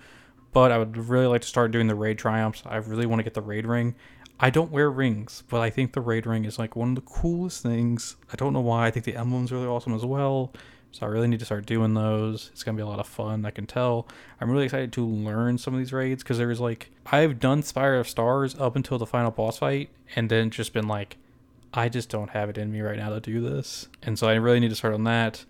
but 0.51 0.71
I 0.71 0.77
would 0.77 0.95
really 0.97 1.27
like 1.27 1.41
to 1.41 1.47
start 1.47 1.71
doing 1.71 1.88
the 1.88 1.95
raid 1.95 2.18
triumphs. 2.18 2.63
I 2.65 2.77
really 2.77 3.06
want 3.06 3.19
to 3.19 3.24
get 3.24 3.33
the 3.33 3.41
raid 3.41 3.65
ring. 3.65 3.95
I 4.39 4.50
don't 4.50 4.71
wear 4.71 4.89
rings, 4.91 5.44
but 5.47 5.62
I 5.62 5.69
think 5.69 5.94
the 5.94 6.01
raid 6.01 6.25
ring 6.25 6.45
is 6.45 6.59
like 6.59 6.75
one 6.75 6.89
of 6.89 6.95
the 6.95 7.01
coolest 7.01 7.63
things. 7.63 8.15
I 8.31 8.36
don't 8.36 8.53
know 8.53 8.62
why. 8.62 8.88
I 8.88 8.91
think 8.91 9.06
the 9.06 9.15
emblem's 9.15 9.51
really 9.51 9.68
awesome 9.68 9.94
as 9.94 10.06
well. 10.06 10.53
So 10.91 11.07
I 11.07 11.09
really 11.09 11.27
need 11.27 11.39
to 11.39 11.45
start 11.45 11.65
doing 11.65 11.95
those. 11.95 12.51
It's 12.53 12.63
gonna 12.63 12.75
be 12.75 12.83
a 12.83 12.88
lot 12.88 13.00
of 13.00 13.07
fun. 13.07 13.45
I 13.45 13.51
can 13.51 13.65
tell. 13.65 14.07
I'm 14.39 14.51
really 14.51 14.65
excited 14.65 14.94
to 14.94 15.06
learn 15.06 15.57
some 15.57 15.74
of 15.74 15.79
these 15.79 15.91
raids 15.91 16.21
because 16.21 16.38
there's 16.38 16.59
like 16.59 16.91
I've 17.07 17.39
done 17.39 17.63
Spire 17.63 17.95
of 17.95 18.07
Stars 18.07 18.56
up 18.59 18.75
until 18.75 19.00
the 19.00 19.07
final 19.07 19.31
boss 19.31 19.57
fight, 19.57 19.89
and 20.15 20.29
then 20.29 20.51
just 20.51 20.71
been 20.71 20.88
like, 20.88 21.18
I 21.74 21.90
just 21.90 22.10
don't 22.10 22.30
have 22.30 22.50
it 22.50 22.58
in 22.58 22.72
me 22.72 22.81
right 22.81 22.98
now 22.98 23.10
to 23.10 23.20
do 23.20 23.42
this, 23.42 23.88
and 24.04 24.18
so 24.18 24.28
I 24.28 24.36
really 24.36 24.60
need 24.60 24.70
to 24.70 24.75
start 24.75 24.94
on 24.94 25.04
that. 25.06 25.46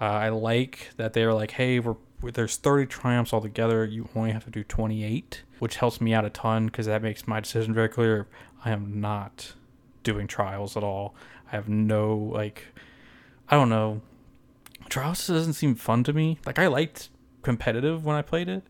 Uh, 0.00 0.04
I 0.04 0.28
like 0.30 0.90
that 0.96 1.12
they're 1.12 1.34
like, 1.34 1.52
hey, 1.52 1.78
we're 1.80 1.96
there's 2.32 2.56
30 2.56 2.86
triumphs 2.86 3.32
altogether. 3.32 3.84
You 3.84 4.08
only 4.14 4.32
have 4.32 4.44
to 4.44 4.50
do 4.50 4.64
28, 4.64 5.42
which 5.58 5.76
helps 5.76 6.00
me 6.00 6.14
out 6.14 6.24
a 6.24 6.30
ton 6.30 6.66
because 6.66 6.86
that 6.86 7.02
makes 7.02 7.26
my 7.26 7.40
decision 7.40 7.74
very 7.74 7.88
clear. 7.88 8.28
I 8.64 8.70
am 8.70 9.00
not 9.00 9.52
doing 10.02 10.26
trials 10.26 10.76
at 10.76 10.82
all. 10.82 11.14
I 11.52 11.56
have 11.56 11.68
no 11.68 12.16
like, 12.16 12.64
I 13.48 13.56
don't 13.56 13.68
know. 13.68 14.00
Trials 14.88 15.26
doesn't 15.26 15.54
seem 15.54 15.74
fun 15.74 16.04
to 16.04 16.12
me. 16.12 16.38
Like 16.46 16.58
I 16.58 16.66
liked 16.66 17.10
competitive 17.42 18.04
when 18.04 18.16
I 18.16 18.22
played 18.22 18.48
it, 18.48 18.62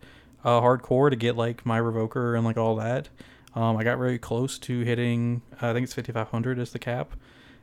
uh, 0.45 0.61
hardcore 0.61 1.11
to 1.11 1.17
get 1.17 1.37
like 1.37 1.65
my 1.65 1.79
revoker 1.79 2.37
and 2.37 2.45
like 2.45 2.57
all 2.57 2.77
that. 2.77 3.09
Um, 3.55 3.77
I 3.77 3.85
got 3.85 3.99
very 3.99 4.19
close 4.19 4.59
to 4.61 4.81
hitting. 4.81 5.43
Uh, 5.63 5.71
I 5.71 5.73
think 5.73 5.85
it's 5.85 5.95
5500 5.95 6.59
is 6.59 6.73
the 6.73 6.79
cap 6.79 7.15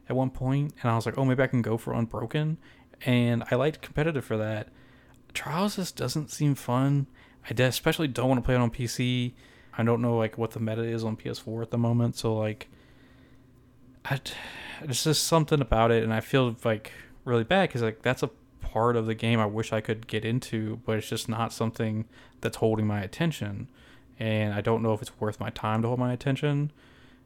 at 0.09 0.15
one 0.15 0.29
point, 0.29 0.73
and 0.81 0.91
I 0.91 0.95
was 0.95 1.05
like, 1.05 1.17
oh, 1.17 1.25
maybe 1.25 1.43
I 1.43 1.47
can 1.47 1.61
go 1.61 1.77
for 1.77 1.93
unbroken. 1.93 2.57
And 3.05 3.43
I 3.51 3.55
liked 3.55 3.81
competitive 3.81 4.23
for 4.23 4.37
that 4.37 4.69
Trials 5.33 5.77
just 5.77 5.95
doesn't 5.95 6.29
seem 6.29 6.55
fun. 6.55 7.07
I 7.49 7.61
especially 7.63 8.07
don't 8.07 8.29
want 8.29 8.39
to 8.39 8.45
play 8.45 8.55
it 8.55 8.59
on 8.59 8.71
PC. 8.71 9.33
I 9.77 9.83
don't 9.83 10.01
know 10.01 10.17
like 10.17 10.37
what 10.37 10.51
the 10.51 10.59
meta 10.59 10.83
is 10.83 11.03
on 11.03 11.15
PS4 11.15 11.63
at 11.63 11.71
the 11.71 11.77
moment, 11.77 12.17
so 12.17 12.35
like, 12.35 12.67
I, 14.05 14.19
there's 14.81 15.03
just 15.03 15.23
something 15.23 15.61
about 15.61 15.91
it, 15.91 16.03
and 16.03 16.13
I 16.13 16.19
feel 16.19 16.55
like 16.63 16.91
really 17.23 17.43
bad 17.43 17.69
because 17.69 17.81
like 17.81 18.01
that's 18.01 18.23
a 18.23 18.29
part 18.61 18.95
of 18.95 19.05
the 19.05 19.15
game 19.15 19.39
I 19.39 19.45
wish 19.45 19.71
I 19.71 19.81
could 19.81 20.07
get 20.07 20.25
into, 20.25 20.81
but 20.85 20.97
it's 20.97 21.09
just 21.09 21.29
not 21.29 21.53
something 21.53 22.05
that's 22.41 22.57
holding 22.57 22.85
my 22.85 23.01
attention, 23.01 23.69
and 24.21 24.53
I 24.53 24.61
don't 24.61 24.83
know 24.83 24.93
if 24.93 25.01
it's 25.01 25.19
worth 25.19 25.39
my 25.39 25.49
time 25.49 25.81
to 25.81 25.87
hold 25.87 25.99
my 25.99 26.13
attention. 26.13 26.71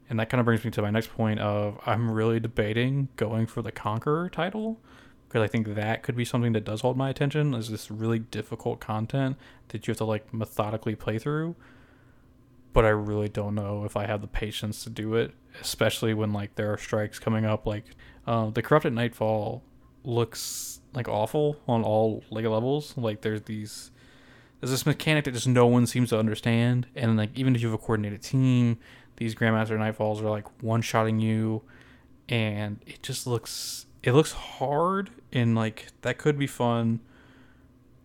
And 0.10 0.18
that 0.18 0.30
kind 0.30 0.40
of 0.40 0.46
brings 0.46 0.64
me 0.64 0.72
to 0.72 0.82
my 0.82 0.92
next 0.92 1.14
point 1.14 1.42
of 1.42 1.78
I'm 1.86 2.10
really 2.10 2.40
debating 2.40 3.10
going 3.18 3.48
for 3.48 3.62
the 3.62 3.72
Conqueror 3.72 4.30
title 4.30 4.80
because 5.28 5.42
I 5.42 5.48
think 5.48 5.76
that 5.76 6.04
could 6.04 6.16
be 6.16 6.24
something 6.24 6.54
that 6.54 6.64
does 6.64 6.82
hold 6.82 6.96
my 6.96 7.10
attention. 7.10 7.54
Is 7.54 7.70
this 7.70 7.92
really 7.92 8.20
difficult 8.20 8.80
content 8.80 9.36
that 9.70 9.86
you 9.86 9.92
have 9.92 9.98
to 9.98 10.06
like 10.06 10.34
methodically 10.34 10.96
play 10.96 11.20
through? 11.20 11.58
But 12.72 12.86
I 12.86 12.90
really 12.90 13.28
don't 13.28 13.56
know 13.56 13.84
if 13.84 13.98
I 13.98 14.06
have 14.06 14.22
the 14.22 14.28
patience 14.28 14.82
to 14.86 14.90
do 14.90 15.16
it, 15.16 15.34
especially 15.60 16.14
when 16.14 16.32
like 16.32 16.56
there 16.56 16.72
are 16.72 16.78
strikes 16.78 17.20
coming 17.20 17.44
up. 17.44 17.66
Like 17.66 17.84
uh, 18.26 18.52
the 18.52 18.62
corrupted 18.62 18.94
nightfall 18.94 19.64
looks 20.06 20.80
like 20.94 21.10
awful 21.10 21.58
on 21.68 21.84
all 21.84 22.24
like 22.30 22.46
levels. 22.46 22.96
Like 22.96 23.20
there's 23.20 23.42
these 23.42 23.92
there's 24.60 24.72
this 24.72 24.86
mechanic 24.86 25.26
that 25.26 25.32
just 25.32 25.48
no 25.48 25.68
one 25.68 25.86
seems 25.86 26.10
to 26.10 26.20
understand, 26.20 26.88
and 26.96 27.18
like 27.18 27.32
even 27.36 27.56
if 27.56 27.62
you 27.62 27.68
have 27.68 27.76
a 27.76 27.82
coordinated 27.82 28.22
team, 28.22 28.78
these 29.18 29.36
Grandmaster 29.36 29.78
Nightfalls 29.78 30.22
are 30.22 30.30
like 30.30 30.46
one 30.64 30.82
shotting 30.82 31.20
you, 31.20 31.62
and 32.30 32.80
it 32.86 33.04
just 33.04 33.28
looks 33.28 33.86
it 34.04 34.14
looks 34.14 34.32
hard 34.34 35.10
and 35.34 35.56
like 35.56 35.88
that 36.02 36.18
could 36.18 36.38
be 36.38 36.48
fun. 36.48 37.02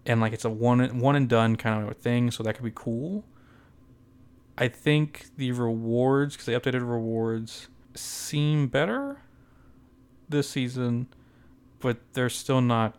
And 0.07 0.21
like 0.21 0.33
it's 0.33 0.45
a 0.45 0.51
one 0.51 0.99
one 1.01 1.15
and 1.17 1.29
done 1.29 1.57
kind 1.57 1.89
of 1.89 1.97
thing 1.99 2.31
so 2.31 2.43
that 2.43 2.55
could 2.55 2.65
be 2.65 2.73
cool. 2.75 3.25
I 4.57 4.69
think 4.69 5.27
the 5.37 5.53
rewards 5.53 6.35
because 6.35 6.47
they 6.47 6.53
updated 6.53 6.81
rewards 6.81 7.69
seem 7.95 8.69
better 8.69 9.23
this 10.29 10.49
season 10.49 11.09
but 11.81 11.99
they're 12.13 12.29
still 12.29 12.61
not 12.61 12.97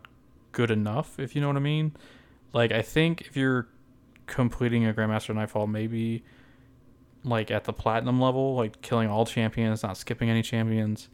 good 0.52 0.70
enough 0.70 1.18
if 1.18 1.34
you 1.34 1.40
know 1.40 1.46
what 1.46 1.56
i 1.56 1.60
mean 1.60 1.92
like 2.52 2.72
i 2.72 2.82
think 2.82 3.22
if 3.22 3.36
you're 3.36 3.68
completing 4.26 4.86
a 4.86 4.92
grandmaster 4.92 5.34
nightfall 5.34 5.66
maybe 5.66 6.24
like 7.24 7.50
at 7.50 7.64
the 7.64 7.72
platinum 7.72 8.20
level 8.20 8.54
like 8.54 8.80
killing 8.82 9.08
all 9.08 9.26
champions 9.26 9.82
not 9.82 9.96
skipping 9.96 10.30
any 10.30 10.42
champions 10.42 11.08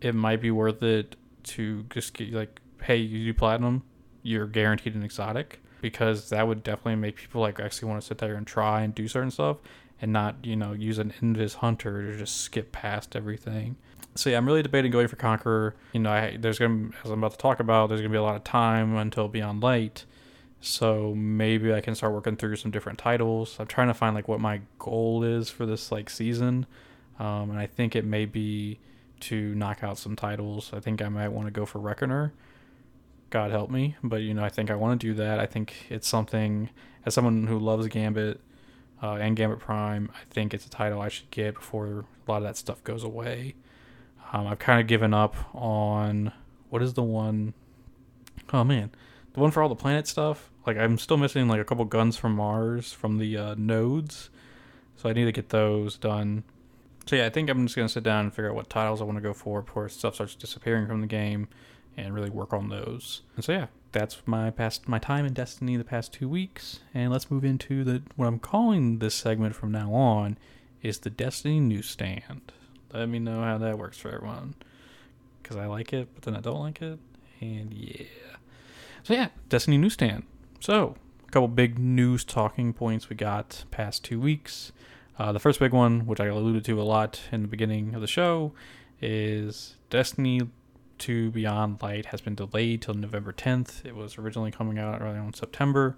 it 0.00 0.14
might 0.14 0.40
be 0.40 0.50
worth 0.50 0.82
it 0.82 1.16
to 1.42 1.84
just 1.90 2.14
get 2.14 2.32
like, 2.32 2.60
hey, 2.82 2.96
you 2.96 3.24
do 3.24 3.34
platinum, 3.34 3.82
you're 4.22 4.46
guaranteed 4.46 4.94
an 4.94 5.02
exotic 5.02 5.60
because 5.80 6.28
that 6.30 6.46
would 6.46 6.62
definitely 6.62 6.96
make 6.96 7.16
people 7.16 7.40
like 7.40 7.60
actually 7.60 7.88
want 7.88 8.00
to 8.00 8.06
sit 8.06 8.18
there 8.18 8.34
and 8.34 8.46
try 8.46 8.82
and 8.82 8.94
do 8.94 9.06
certain 9.06 9.30
stuff 9.30 9.58
and 10.00 10.12
not 10.12 10.36
you 10.44 10.56
know 10.56 10.72
use 10.72 10.98
an 10.98 11.12
invis 11.20 11.54
hunter 11.54 12.10
to 12.10 12.18
just 12.18 12.40
skip 12.40 12.72
past 12.72 13.16
everything. 13.16 13.76
So 14.14 14.30
yeah, 14.30 14.36
I'm 14.36 14.46
really 14.46 14.62
debating 14.62 14.90
going 14.90 15.08
for 15.08 15.16
Conqueror. 15.16 15.76
You 15.92 16.00
know, 16.00 16.10
I, 16.10 16.36
there's 16.38 16.58
gonna 16.58 16.90
as 17.04 17.10
I'm 17.10 17.18
about 17.18 17.32
to 17.32 17.38
talk 17.38 17.60
about, 17.60 17.88
there's 17.88 18.00
gonna 18.00 18.10
be 18.10 18.18
a 18.18 18.22
lot 18.22 18.36
of 18.36 18.44
time 18.44 18.96
until 18.96 19.28
Beyond 19.28 19.62
Light. 19.62 20.04
So 20.60 21.14
maybe 21.14 21.72
I 21.72 21.80
can 21.80 21.94
start 21.94 22.12
working 22.12 22.36
through 22.36 22.56
some 22.56 22.70
different 22.70 22.98
titles. 22.98 23.56
I'm 23.60 23.66
trying 23.66 23.88
to 23.88 23.94
find 23.94 24.14
like 24.14 24.26
what 24.26 24.40
my 24.40 24.60
goal 24.78 25.22
is 25.22 25.50
for 25.50 25.66
this 25.66 25.92
like 25.92 26.10
season, 26.10 26.66
um, 27.18 27.50
and 27.50 27.58
I 27.58 27.66
think 27.66 27.94
it 27.94 28.04
may 28.04 28.24
be 28.24 28.80
to 29.20 29.54
knock 29.54 29.82
out 29.82 29.98
some 29.98 30.16
titles. 30.16 30.70
I 30.72 30.80
think 30.80 31.00
I 31.00 31.08
might 31.08 31.28
want 31.28 31.46
to 31.46 31.52
go 31.52 31.64
for 31.64 31.78
Reckoner. 31.78 32.32
God 33.30 33.50
help 33.50 33.70
me, 33.70 33.96
but 34.02 34.22
you 34.22 34.34
know 34.34 34.44
I 34.44 34.48
think 34.48 34.70
I 34.70 34.74
want 34.74 35.00
to 35.00 35.06
do 35.06 35.14
that. 35.14 35.38
I 35.38 35.46
think 35.46 35.86
it's 35.90 36.08
something 36.08 36.70
as 37.04 37.14
someone 37.14 37.46
who 37.46 37.58
loves 37.58 37.86
Gambit 37.88 38.40
uh, 39.02 39.14
and 39.14 39.36
Gambit 39.36 39.60
Prime, 39.60 40.10
I 40.14 40.24
think 40.30 40.54
it's 40.54 40.66
a 40.66 40.70
title 40.70 41.00
I 41.00 41.08
should 41.08 41.30
get 41.30 41.54
before 41.54 41.86
a 42.26 42.30
lot 42.30 42.38
of 42.38 42.42
that 42.44 42.56
stuff 42.56 42.82
goes 42.82 43.04
away. 43.04 43.54
Um, 44.32 44.46
I've 44.46 44.58
kind 44.58 44.80
of 44.80 44.86
given 44.86 45.14
up 45.14 45.36
on 45.54 46.32
what 46.68 46.82
is 46.82 46.94
the 46.94 47.02
one 47.02 47.54
Oh 48.52 48.64
man, 48.64 48.90
the 49.38 49.42
one 49.42 49.50
for 49.50 49.62
all 49.62 49.68
the 49.68 49.76
planet 49.76 50.06
stuff. 50.06 50.50
Like 50.66 50.76
I'm 50.76 50.98
still 50.98 51.16
missing 51.16 51.48
like 51.48 51.60
a 51.60 51.64
couple 51.64 51.84
guns 51.84 52.16
from 52.16 52.34
Mars 52.34 52.92
from 52.92 53.18
the 53.18 53.36
uh, 53.36 53.54
nodes, 53.56 54.30
so 54.96 55.08
I 55.08 55.12
need 55.12 55.24
to 55.24 55.32
get 55.32 55.48
those 55.48 55.96
done. 55.96 56.44
So 57.06 57.16
yeah, 57.16 57.26
I 57.26 57.30
think 57.30 57.48
I'm 57.48 57.66
just 57.66 57.76
gonna 57.76 57.88
sit 57.88 58.02
down 58.02 58.26
and 58.26 58.34
figure 58.34 58.50
out 58.50 58.56
what 58.56 58.68
titles 58.68 59.00
I 59.00 59.04
want 59.04 59.16
to 59.16 59.22
go 59.22 59.32
for 59.32 59.62
before 59.62 59.88
stuff 59.88 60.16
starts 60.16 60.34
disappearing 60.34 60.86
from 60.86 61.00
the 61.00 61.06
game, 61.06 61.48
and 61.96 62.14
really 62.14 62.30
work 62.30 62.52
on 62.52 62.68
those. 62.68 63.22
And 63.36 63.44
so 63.44 63.52
yeah, 63.52 63.66
that's 63.92 64.20
my 64.26 64.50
past 64.50 64.88
my 64.88 64.98
time 64.98 65.24
in 65.24 65.32
Destiny 65.32 65.76
the 65.76 65.84
past 65.84 66.12
two 66.12 66.28
weeks, 66.28 66.80
and 66.92 67.10
let's 67.10 67.30
move 67.30 67.44
into 67.44 67.84
the 67.84 68.02
what 68.16 68.26
I'm 68.26 68.38
calling 68.38 68.98
this 68.98 69.14
segment 69.14 69.54
from 69.54 69.72
now 69.72 69.94
on 69.94 70.36
is 70.82 70.98
the 70.98 71.10
Destiny 71.10 71.60
newsstand. 71.60 72.52
Let 72.92 73.08
me 73.08 73.18
know 73.18 73.42
how 73.42 73.58
that 73.58 73.78
works 73.78 73.98
for 73.98 74.10
everyone, 74.10 74.54
because 75.42 75.56
I 75.56 75.66
like 75.66 75.92
it, 75.92 76.08
but 76.14 76.24
then 76.24 76.36
I 76.36 76.40
don't 76.40 76.60
like 76.60 76.82
it, 76.82 76.98
and 77.40 77.72
yeah. 77.72 78.04
So 79.08 79.14
yeah, 79.14 79.28
Destiny 79.48 79.78
newsstand. 79.78 80.24
So 80.60 80.94
a 81.26 81.30
couple 81.30 81.48
big 81.48 81.78
news 81.78 82.24
talking 82.24 82.74
points 82.74 83.08
we 83.08 83.16
got 83.16 83.64
past 83.70 84.04
two 84.04 84.20
weeks. 84.20 84.70
Uh, 85.18 85.32
the 85.32 85.38
first 85.38 85.60
big 85.60 85.72
one, 85.72 86.04
which 86.04 86.20
I 86.20 86.26
alluded 86.26 86.62
to 86.66 86.78
a 86.78 86.84
lot 86.84 87.18
in 87.32 87.40
the 87.40 87.48
beginning 87.48 87.94
of 87.94 88.02
the 88.02 88.06
show, 88.06 88.52
is 89.00 89.76
Destiny 89.88 90.42
2 90.98 91.30
Beyond 91.30 91.80
Light 91.80 92.04
has 92.04 92.20
been 92.20 92.34
delayed 92.34 92.82
till 92.82 92.92
November 92.92 93.32
10th. 93.32 93.82
It 93.86 93.96
was 93.96 94.18
originally 94.18 94.50
coming 94.50 94.78
out 94.78 95.00
early 95.00 95.16
on 95.16 95.32
September. 95.32 95.96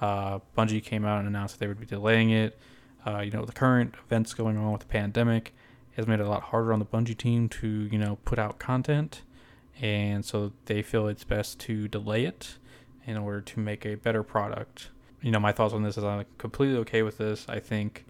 Uh, 0.00 0.40
Bungie 0.56 0.82
came 0.82 1.04
out 1.04 1.20
and 1.20 1.28
announced 1.28 1.54
that 1.54 1.60
they 1.60 1.68
would 1.68 1.78
be 1.78 1.86
delaying 1.86 2.30
it. 2.30 2.58
Uh, 3.06 3.20
you 3.20 3.30
know, 3.30 3.44
the 3.44 3.52
current 3.52 3.94
events 4.04 4.34
going 4.34 4.56
on 4.56 4.72
with 4.72 4.80
the 4.80 4.88
pandemic 4.88 5.54
has 5.92 6.08
made 6.08 6.18
it 6.18 6.26
a 6.26 6.28
lot 6.28 6.42
harder 6.42 6.72
on 6.72 6.80
the 6.80 6.86
Bungie 6.86 7.16
team 7.16 7.48
to, 7.50 7.68
you 7.68 7.98
know, 8.00 8.18
put 8.24 8.36
out 8.36 8.58
content. 8.58 9.22
And 9.80 10.24
so 10.24 10.52
they 10.66 10.82
feel 10.82 11.06
it's 11.06 11.24
best 11.24 11.60
to 11.60 11.88
delay 11.88 12.24
it 12.24 12.56
in 13.06 13.16
order 13.16 13.40
to 13.40 13.60
make 13.60 13.86
a 13.86 13.94
better 13.94 14.22
product. 14.22 14.90
You 15.22 15.30
know, 15.30 15.40
my 15.40 15.52
thoughts 15.52 15.72
on 15.72 15.82
this 15.82 15.96
is 15.96 16.04
I'm 16.04 16.24
completely 16.36 16.76
okay 16.78 17.02
with 17.02 17.18
this. 17.18 17.46
I 17.48 17.60
think 17.60 18.04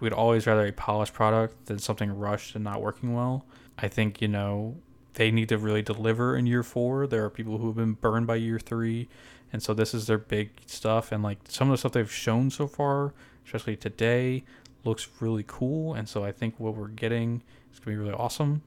we'd 0.00 0.12
always 0.12 0.46
rather 0.46 0.66
a 0.66 0.72
polished 0.72 1.14
product 1.14 1.66
than 1.66 1.78
something 1.78 2.16
rushed 2.16 2.54
and 2.54 2.64
not 2.64 2.82
working 2.82 3.14
well. 3.14 3.46
I 3.78 3.88
think, 3.88 4.20
you 4.20 4.28
know, 4.28 4.76
they 5.14 5.30
need 5.30 5.48
to 5.48 5.58
really 5.58 5.82
deliver 5.82 6.36
in 6.36 6.46
year 6.46 6.62
four. 6.62 7.06
There 7.06 7.24
are 7.24 7.30
people 7.30 7.58
who 7.58 7.68
have 7.68 7.76
been 7.76 7.94
burned 7.94 8.26
by 8.26 8.36
year 8.36 8.58
three. 8.58 9.08
And 9.52 9.62
so 9.62 9.72
this 9.72 9.94
is 9.94 10.06
their 10.06 10.18
big 10.18 10.50
stuff. 10.66 11.12
And 11.12 11.22
like 11.22 11.38
some 11.48 11.68
of 11.68 11.72
the 11.72 11.78
stuff 11.78 11.92
they've 11.92 12.12
shown 12.12 12.50
so 12.50 12.66
far, 12.66 13.14
especially 13.44 13.76
today, 13.76 14.44
looks 14.84 15.08
really 15.20 15.44
cool. 15.46 15.94
And 15.94 16.08
so 16.08 16.24
I 16.24 16.32
think 16.32 16.54
what 16.58 16.74
we're 16.74 16.88
getting 16.88 17.42
is 17.72 17.78
going 17.78 17.96
to 17.96 18.02
be 18.02 18.08
really 18.08 18.18
awesome. 18.18 18.62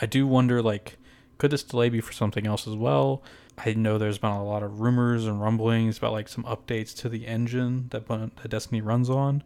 I 0.00 0.06
do 0.06 0.26
wonder, 0.26 0.60
like, 0.60 0.98
could 1.38 1.50
this 1.50 1.62
delay 1.62 1.88
be 1.88 2.00
for 2.00 2.12
something 2.12 2.46
else 2.46 2.66
as 2.66 2.74
well? 2.74 3.22
I 3.58 3.72
know 3.74 3.98
there's 3.98 4.18
been 4.18 4.30
a 4.30 4.44
lot 4.44 4.62
of 4.62 4.80
rumors 4.80 5.26
and 5.26 5.40
rumblings 5.40 5.98
about 5.98 6.12
like 6.12 6.28
some 6.28 6.44
updates 6.44 6.94
to 6.98 7.08
the 7.08 7.26
engine 7.26 7.88
that, 7.90 8.06
that 8.08 8.48
Destiny 8.48 8.80
runs 8.80 9.08
on. 9.08 9.42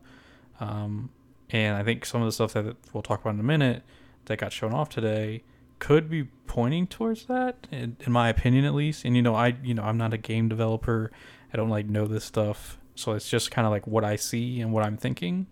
Um, 0.58 1.10
and 1.50 1.76
I 1.76 1.82
think 1.82 2.04
some 2.04 2.20
of 2.20 2.26
the 2.26 2.32
stuff 2.32 2.52
that 2.52 2.76
we'll 2.92 3.02
talk 3.02 3.20
about 3.20 3.34
in 3.34 3.40
a 3.40 3.44
minute 3.44 3.82
that 4.26 4.38
got 4.38 4.52
shown 4.52 4.72
off 4.72 4.88
today 4.88 5.42
could 5.78 6.10
be 6.10 6.24
pointing 6.46 6.86
towards 6.86 7.24
that, 7.26 7.66
in, 7.70 7.96
in 8.00 8.12
my 8.12 8.28
opinion 8.28 8.64
at 8.64 8.74
least. 8.74 9.04
And 9.04 9.16
you 9.16 9.22
know, 9.22 9.34
I 9.34 9.56
you 9.62 9.74
know 9.74 9.82
I'm 9.82 9.96
not 9.96 10.14
a 10.14 10.18
game 10.18 10.48
developer. 10.48 11.10
I 11.52 11.56
don't 11.56 11.70
like 11.70 11.86
know 11.86 12.06
this 12.06 12.24
stuff, 12.24 12.78
so 12.94 13.12
it's 13.12 13.28
just 13.28 13.50
kind 13.50 13.66
of 13.66 13.72
like 13.72 13.86
what 13.86 14.04
I 14.04 14.16
see 14.16 14.60
and 14.60 14.72
what 14.72 14.84
I'm 14.84 14.96
thinking. 14.96 15.46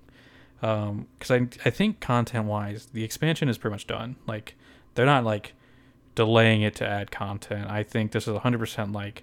Because 0.61 1.31
um, 1.31 1.51
I 1.65 1.69
I 1.69 1.71
think 1.71 2.01
content 2.01 2.45
wise, 2.47 2.87
the 2.93 3.05
expansion 3.05 3.49
is 3.49 3.59
pretty 3.59 3.75
much 3.75 3.87
done. 3.87 4.17
Like 4.27 4.55
they're 4.95 5.07
not 5.07 5.25
like 5.25 5.55
delaying 6.19 6.63
it 6.63 6.75
to 6.75 6.87
add 6.87 7.13
content. 7.13 7.71
I 7.71 7.85
think 7.85 8.11
this 8.11 8.27
is 8.27 8.37
100% 8.37 8.93
like 8.93 9.23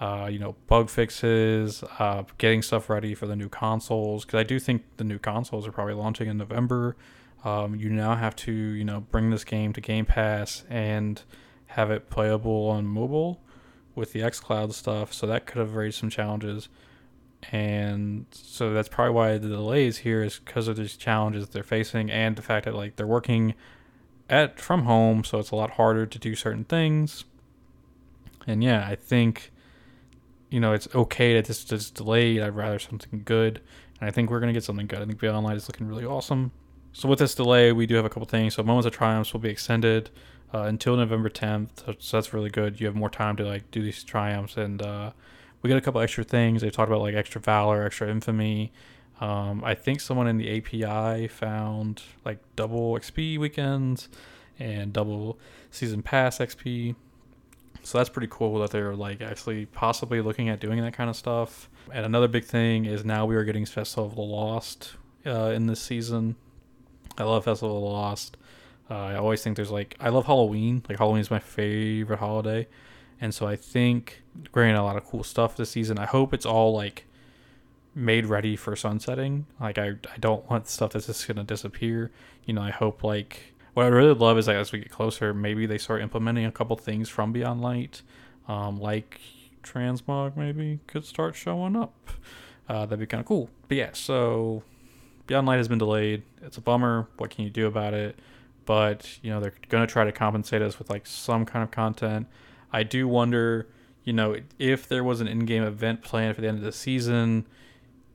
uh, 0.00 0.26
you 0.26 0.38
know, 0.38 0.56
bug 0.66 0.90
fixes, 0.90 1.84
uh, 1.98 2.24
getting 2.38 2.62
stuff 2.62 2.90
ready 2.90 3.14
for 3.14 3.26
the 3.26 3.36
new 3.36 3.48
consoles. 3.48 4.24
Because 4.24 4.40
I 4.40 4.42
do 4.42 4.58
think 4.58 4.82
the 4.96 5.04
new 5.04 5.18
consoles 5.18 5.64
are 5.64 5.70
probably 5.70 5.94
launching 5.94 6.28
in 6.28 6.38
November. 6.38 6.96
Um, 7.44 7.76
you 7.76 7.90
now 7.90 8.16
have 8.16 8.34
to, 8.36 8.52
you 8.52 8.84
know, 8.84 9.00
bring 9.00 9.30
this 9.30 9.44
game 9.44 9.72
to 9.74 9.80
Game 9.80 10.06
Pass 10.06 10.64
and 10.70 11.22
have 11.66 11.90
it 11.90 12.10
playable 12.10 12.68
on 12.70 12.86
mobile 12.86 13.42
with 13.94 14.12
the 14.12 14.20
xCloud 14.20 14.72
stuff. 14.72 15.12
So 15.12 15.26
that 15.26 15.46
could 15.46 15.58
have 15.58 15.74
raised 15.74 15.98
some 15.98 16.10
challenges. 16.10 16.68
And 17.52 18.26
so 18.32 18.72
that's 18.72 18.88
probably 18.88 19.14
why 19.14 19.38
the 19.38 19.48
delays 19.48 19.98
here 19.98 20.22
is 20.22 20.40
because 20.40 20.66
of 20.66 20.76
these 20.76 20.96
challenges 20.96 21.50
they're 21.50 21.62
facing 21.62 22.10
and 22.10 22.34
the 22.34 22.42
fact 22.42 22.64
that 22.64 22.74
like 22.74 22.96
they're 22.96 23.06
working 23.06 23.54
at 24.28 24.60
from 24.60 24.84
home, 24.84 25.24
so 25.24 25.38
it's 25.38 25.50
a 25.50 25.56
lot 25.56 25.72
harder 25.72 26.06
to 26.06 26.18
do 26.18 26.34
certain 26.34 26.64
things. 26.64 27.24
And 28.46 28.62
yeah, 28.62 28.86
I 28.88 28.96
think 28.96 29.52
you 30.52 30.60
know, 30.60 30.74
it's 30.74 30.86
okay 30.94 31.34
that 31.34 31.46
this 31.46 31.72
is 31.72 31.90
delayed. 31.90 32.42
I'd 32.42 32.54
rather 32.54 32.78
something 32.78 33.22
good. 33.24 33.62
And 33.98 34.08
I 34.08 34.12
think 34.12 34.30
we're 34.30 34.38
to 34.40 34.52
get 34.52 34.62
something 34.62 34.86
good. 34.86 35.00
I 35.00 35.06
think 35.06 35.18
Beyond 35.18 35.46
Light 35.46 35.56
is 35.56 35.66
looking 35.66 35.88
really 35.88 36.04
awesome. 36.04 36.52
So 36.92 37.08
with 37.08 37.20
this 37.20 37.34
delay, 37.34 37.72
we 37.72 37.86
do 37.86 37.94
have 37.94 38.04
a 38.04 38.10
couple 38.10 38.26
things. 38.26 38.54
So 38.54 38.62
Moments 38.62 38.86
of 38.86 38.92
Triumphs 38.92 39.32
will 39.32 39.40
be 39.40 39.48
extended 39.48 40.10
uh, 40.52 40.64
until 40.64 40.94
November 40.94 41.30
10th. 41.30 41.96
So 41.98 42.18
that's 42.18 42.34
really 42.34 42.50
good. 42.50 42.78
You 42.80 42.86
have 42.86 42.94
more 42.94 43.08
time 43.08 43.34
to 43.36 43.44
like 43.44 43.70
do 43.70 43.82
these 43.82 44.04
triumphs. 44.04 44.58
And 44.58 44.82
uh, 44.82 45.12
we 45.62 45.68
get 45.68 45.78
a 45.78 45.80
couple 45.80 46.02
extra 46.02 46.22
things. 46.22 46.60
They 46.60 46.68
talked 46.68 46.90
about 46.90 47.00
like 47.00 47.14
extra 47.14 47.40
Valor, 47.40 47.84
extra 47.84 48.10
Infamy. 48.10 48.72
Um, 49.22 49.62
I 49.64 49.76
think 49.76 50.00
someone 50.00 50.26
in 50.26 50.36
the 50.36 50.58
API 50.58 51.28
found 51.28 52.02
like 52.24 52.38
double 52.56 52.94
XP 52.94 53.38
weekends 53.38 54.08
and 54.58 54.92
double 54.92 55.38
season 55.70 56.02
pass 56.02 56.38
XP. 56.38 56.96
So 57.84 57.98
that's 57.98 58.10
pretty 58.10 58.26
cool 58.28 58.58
that 58.58 58.72
they're 58.72 58.96
like 58.96 59.22
actually 59.22 59.66
possibly 59.66 60.20
looking 60.20 60.48
at 60.48 60.58
doing 60.58 60.80
that 60.80 60.94
kind 60.94 61.08
of 61.08 61.14
stuff. 61.14 61.70
And 61.92 62.04
another 62.04 62.26
big 62.26 62.44
thing 62.44 62.84
is 62.84 63.04
now 63.04 63.24
we 63.24 63.36
are 63.36 63.44
getting 63.44 63.64
Festival 63.64 64.06
of 64.06 64.16
the 64.16 64.22
Lost 64.22 64.94
uh, 65.24 65.52
in 65.54 65.66
this 65.66 65.80
season. 65.80 66.34
I 67.16 67.22
love 67.22 67.44
Festival 67.44 67.76
of 67.76 67.82
the 67.82 67.88
Lost. 67.88 68.36
Uh, 68.90 68.94
I 68.94 69.14
always 69.14 69.40
think 69.40 69.54
there's 69.54 69.70
like 69.70 69.96
I 70.00 70.08
love 70.08 70.26
Halloween. 70.26 70.82
Like 70.88 70.98
Halloween 70.98 71.20
is 71.20 71.30
my 71.30 71.38
favorite 71.38 72.18
holiday, 72.18 72.66
and 73.20 73.32
so 73.32 73.46
I 73.46 73.54
think 73.54 74.24
we're 74.52 74.62
getting 74.62 74.76
a 74.76 74.82
lot 74.82 74.96
of 74.96 75.04
cool 75.04 75.22
stuff 75.22 75.56
this 75.56 75.70
season. 75.70 75.96
I 75.96 76.06
hope 76.06 76.34
it's 76.34 76.44
all 76.44 76.74
like 76.74 77.04
made 77.94 78.26
ready 78.26 78.56
for 78.56 78.74
sunsetting. 78.76 79.46
Like 79.60 79.78
I, 79.78 79.92
I 80.12 80.18
don't 80.18 80.48
want 80.50 80.68
stuff 80.68 80.92
that's 80.92 81.06
just 81.06 81.26
gonna 81.26 81.44
disappear. 81.44 82.10
You 82.44 82.54
know, 82.54 82.62
I 82.62 82.70
hope 82.70 83.04
like 83.04 83.54
what 83.74 83.84
I 83.84 83.88
really 83.88 84.14
love 84.14 84.38
is 84.38 84.46
that 84.46 84.56
as 84.56 84.72
we 84.72 84.80
get 84.80 84.90
closer, 84.90 85.32
maybe 85.32 85.66
they 85.66 85.78
start 85.78 86.02
implementing 86.02 86.44
a 86.44 86.52
couple 86.52 86.76
things 86.76 87.08
from 87.08 87.32
Beyond 87.32 87.60
Light, 87.60 88.02
um, 88.48 88.80
like 88.80 89.20
transmog 89.62 90.36
maybe 90.36 90.80
could 90.86 91.04
start 91.04 91.34
showing 91.34 91.76
up. 91.76 91.94
Uh, 92.68 92.86
that'd 92.86 92.98
be 93.00 93.06
kind 93.06 93.20
of 93.20 93.26
cool. 93.26 93.50
But 93.68 93.76
yeah, 93.76 93.90
so 93.92 94.62
Beyond 95.26 95.46
Light 95.46 95.56
has 95.56 95.68
been 95.68 95.78
delayed. 95.78 96.22
It's 96.42 96.56
a 96.56 96.60
bummer. 96.60 97.08
What 97.16 97.30
can 97.30 97.44
you 97.44 97.50
do 97.50 97.66
about 97.66 97.92
it? 97.92 98.18
But 98.64 99.18
you 99.20 99.30
know 99.30 99.40
they're 99.40 99.54
gonna 99.68 99.86
try 99.86 100.04
to 100.04 100.12
compensate 100.12 100.62
us 100.62 100.78
with 100.78 100.88
like 100.88 101.06
some 101.06 101.44
kind 101.44 101.62
of 101.64 101.70
content. 101.70 102.28
I 102.72 102.84
do 102.84 103.06
wonder, 103.08 103.66
you 104.04 104.12
know, 104.12 104.36
if 104.58 104.88
there 104.88 105.04
was 105.04 105.20
an 105.20 105.28
in-game 105.28 105.64
event 105.64 106.02
planned 106.02 106.36
for 106.36 106.40
the 106.40 106.48
end 106.48 106.58
of 106.58 106.64
the 106.64 106.72
season. 106.72 107.46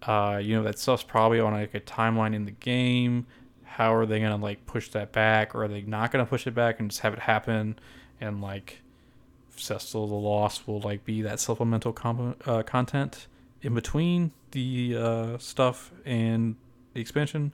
Uh, 0.03 0.39
you 0.41 0.55
know 0.55 0.63
that 0.63 0.77
stuff's 0.77 1.03
probably 1.03 1.39
on 1.39 1.53
like 1.53 1.73
a 1.73 1.79
timeline 1.79 2.35
in 2.35 2.45
the 2.45 2.51
game 2.51 3.25
how 3.77 3.93
are 3.93 4.07
they 4.07 4.19
gonna 4.19 4.35
like 4.35 4.65
push 4.65 4.89
that 4.89 5.11
back, 5.11 5.53
or 5.53 5.65
are 5.65 5.67
they 5.67 5.81
not 5.81 6.11
gonna 6.11 6.25
push 6.25 6.47
it 6.47 6.55
back 6.55 6.79
and 6.79 6.89
just 6.89 7.01
have 7.01 7.13
it 7.13 7.19
happen, 7.19 7.77
and 8.19 8.41
like 8.41 8.81
Cecil 9.55 10.07
the 10.07 10.15
Lost 10.15 10.67
will 10.67 10.79
like 10.79 11.05
be 11.05 11.21
that 11.21 11.39
supplemental 11.39 11.95
uh, 12.47 12.63
content 12.63 13.27
in 13.61 13.75
between 13.75 14.31
the 14.49 14.97
uh, 14.97 15.37
stuff 15.37 15.91
and 16.05 16.55
the 16.95 17.01
expansion. 17.01 17.53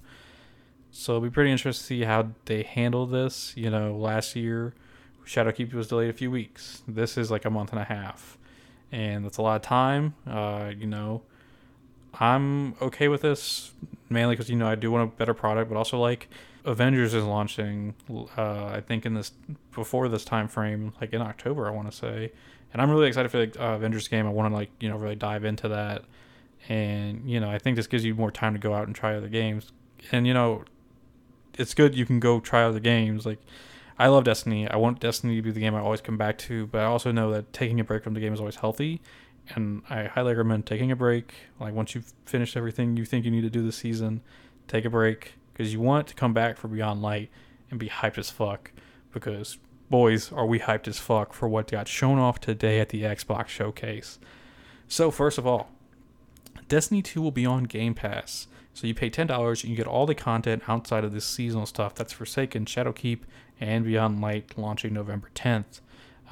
So 0.92 1.18
it'll 1.18 1.24
be 1.24 1.30
pretty 1.30 1.52
interesting 1.52 1.82
to 1.82 1.86
see 1.86 2.02
how 2.04 2.30
they 2.46 2.64
handle 2.64 3.06
this. 3.06 3.52
You 3.58 3.70
know, 3.70 3.94
last 3.98 4.34
year 4.34 4.74
Shadowkeep 5.26 5.74
was 5.74 5.90
delayed 5.90 6.10
a 6.10 6.14
few 6.14 6.32
weeks. 6.32 6.84
This 6.88 7.18
is 7.18 7.32
like 7.32 7.44
a 7.44 7.50
month 7.50 7.72
and 7.72 7.82
a 7.82 7.86
half, 7.86 8.38
and 8.94 9.26
that's 9.26 9.40
a 9.40 9.42
lot 9.42 9.58
of 9.58 9.62
time. 9.62 10.14
Uh, 10.26 10.72
you 10.78 10.88
know, 10.88 11.24
I'm 12.20 12.76
okay 12.82 13.08
with 13.08 13.22
this 13.22 13.74
mainly 14.14 14.36
because 14.36 14.50
you 14.50 14.56
know 14.56 14.68
I 14.68 14.76
do 14.76 14.92
want 14.92 15.12
a 15.12 15.16
better 15.16 15.34
product, 15.34 15.70
but 15.70 15.78
also 15.78 16.00
like 16.00 16.30
Avengers 16.64 17.14
is 17.14 17.24
launching. 17.24 17.96
Uh, 18.38 18.66
I 18.66 18.82
think 18.86 19.06
in 19.06 19.16
this 19.16 19.32
before 19.74 20.08
this 20.08 20.24
time 20.24 20.48
frame, 20.48 20.94
like 21.02 21.12
in 21.14 21.22
October, 21.22 21.68
I 21.68 21.72
want 21.72 21.92
to 21.92 21.98
say, 21.98 22.32
and 22.72 22.82
I'm 22.82 22.90
really 22.90 23.08
excited 23.08 23.32
for 23.32 23.46
the 23.46 23.62
uh, 23.62 23.76
Avengers 23.76 24.08
game. 24.08 24.26
I 24.26 24.30
want 24.30 24.52
to 24.52 24.56
like 24.56 24.70
you 24.80 24.90
know 24.90 24.98
really 24.98 25.16
dive 25.16 25.44
into 25.44 25.68
that, 25.70 26.04
and 26.70 27.30
you 27.30 27.40
know 27.40 27.50
I 27.50 27.58
think 27.58 27.76
this 27.76 27.88
gives 27.88 28.06
you 28.06 28.16
more 28.16 28.32
time 28.32 28.54
to 28.54 28.60
go 28.60 28.74
out 28.74 28.88
and 28.88 28.96
try 28.96 29.16
other 29.16 29.30
games, 29.30 29.72
and 30.12 30.28
you 30.28 30.34
know 30.34 30.64
it's 31.58 31.74
good 31.74 31.96
you 31.96 32.06
can 32.06 32.20
go 32.20 32.40
try 32.40 32.64
other 32.64 32.80
games 32.80 33.26
like. 33.26 33.40
I 34.00 34.08
love 34.08 34.24
Destiny. 34.24 34.68
I 34.68 34.76
want 34.78 35.00
Destiny 35.00 35.36
to 35.36 35.42
be 35.44 35.52
the 35.52 35.60
game 35.60 35.76
I 35.76 35.80
always 35.80 36.02
come 36.02 36.18
back 36.18 36.40
to, 36.40 36.66
but 36.66 36.82
I 36.82 36.86
also 36.86 37.12
know 37.12 37.30
that 37.30 37.54
taking 37.54 37.80
a 37.80 37.84
break 37.84 38.04
from 38.04 38.16
the 38.16 38.20
game 38.20 38.34
is 38.34 38.40
always 38.40 38.56
healthy 38.56 39.04
and 39.50 39.84
I 39.90 40.06
highly 40.06 40.34
recommend 40.34 40.66
taking 40.66 40.92
a 40.92 40.96
break. 40.96 41.34
Like 41.60 41.74
once 41.74 41.96
you've 41.96 42.14
finished 42.26 42.56
everything 42.56 42.98
you 42.98 43.06
think 43.06 43.26
you 43.26 43.32
need 43.32 43.42
to 43.42 43.50
do 43.50 43.64
this 43.64 43.78
season, 43.78 44.22
take 44.68 44.86
a 44.86 44.90
break 44.90 45.34
because 45.52 45.74
you 45.74 45.80
want 45.80 46.08
to 46.08 46.16
come 46.16 46.34
back 46.34 46.58
for 46.58 46.68
Beyond 46.68 47.02
Light 47.02 47.30
and 47.70 47.80
be 47.80 47.90
hyped 47.90 48.18
as 48.18 48.30
fuck. 48.30 48.72
Because 49.12 49.58
boys, 49.90 50.32
are 50.32 50.46
we 50.46 50.60
hyped 50.60 50.88
as 50.88 50.98
fuck 50.98 51.34
for 51.34 51.48
what 51.48 51.72
got 51.72 51.88
shown 51.88 52.18
off 52.18 52.40
today 52.40 52.80
at 52.80 52.90
the 52.90 53.04
Xbox 53.04 53.48
showcase. 53.48 54.18
So, 54.88 55.12
first 55.12 55.38
of 55.38 55.46
all, 55.46 55.70
Destiny 56.68 57.02
2 57.02 57.22
will 57.22 57.32
be 57.32 57.46
on 57.46 57.66
Game 57.66 57.94
Pass. 57.94 58.48
So 58.74 58.88
you 58.88 58.96
pay 58.96 59.10
$10 59.10 59.30
and 59.62 59.70
you 59.70 59.76
get 59.76 59.88
all 59.88 60.06
the 60.06 60.16
content 60.16 60.64
outside 60.68 61.04
of 61.04 61.14
this 61.14 61.26
seasonal 61.26 61.68
stuff. 61.68 61.94
That's 61.94 62.14
Forsaken, 62.14 62.66
Shadowkeep, 62.66 63.20
and 63.60 63.86
Beyond 63.86 64.20
Light 64.20 64.58
launching 64.58 64.94
November 64.94 65.30
10th. 65.36 65.82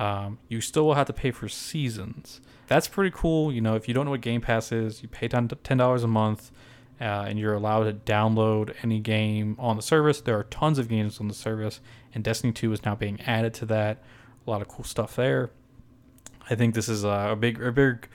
Um, 0.01 0.39
you 0.47 0.61
still 0.61 0.87
will 0.87 0.95
have 0.95 1.05
to 1.05 1.13
pay 1.13 1.29
for 1.29 1.47
seasons. 1.47 2.41
That's 2.65 2.87
pretty 2.87 3.11
cool. 3.13 3.53
You 3.53 3.61
know, 3.61 3.75
if 3.75 3.87
you 3.87 3.93
don't 3.93 4.05
know 4.05 4.11
what 4.11 4.21
Game 4.21 4.41
Pass 4.41 4.71
is, 4.71 5.03
you 5.03 5.07
pay 5.07 5.29
$10 5.29 6.03
a 6.03 6.07
month 6.07 6.51
uh, 6.99 7.25
and 7.27 7.37
you're 7.37 7.53
allowed 7.53 7.83
to 7.83 7.93
download 8.11 8.73
any 8.81 8.99
game 8.99 9.55
on 9.59 9.75
the 9.75 9.83
service. 9.83 10.19
There 10.19 10.35
are 10.39 10.45
tons 10.45 10.79
of 10.79 10.89
games 10.89 11.19
on 11.19 11.27
the 11.27 11.35
service, 11.35 11.81
and 12.15 12.23
Destiny 12.23 12.51
2 12.51 12.73
is 12.73 12.83
now 12.83 12.95
being 12.95 13.21
added 13.21 13.53
to 13.55 13.65
that. 13.67 14.01
A 14.47 14.49
lot 14.49 14.63
of 14.63 14.67
cool 14.67 14.83
stuff 14.83 15.15
there. 15.15 15.51
I 16.49 16.55
think 16.55 16.73
this 16.73 16.89
is 16.89 17.03
a 17.03 17.37
big, 17.39 17.61
a 17.61 17.71
big 17.71 18.07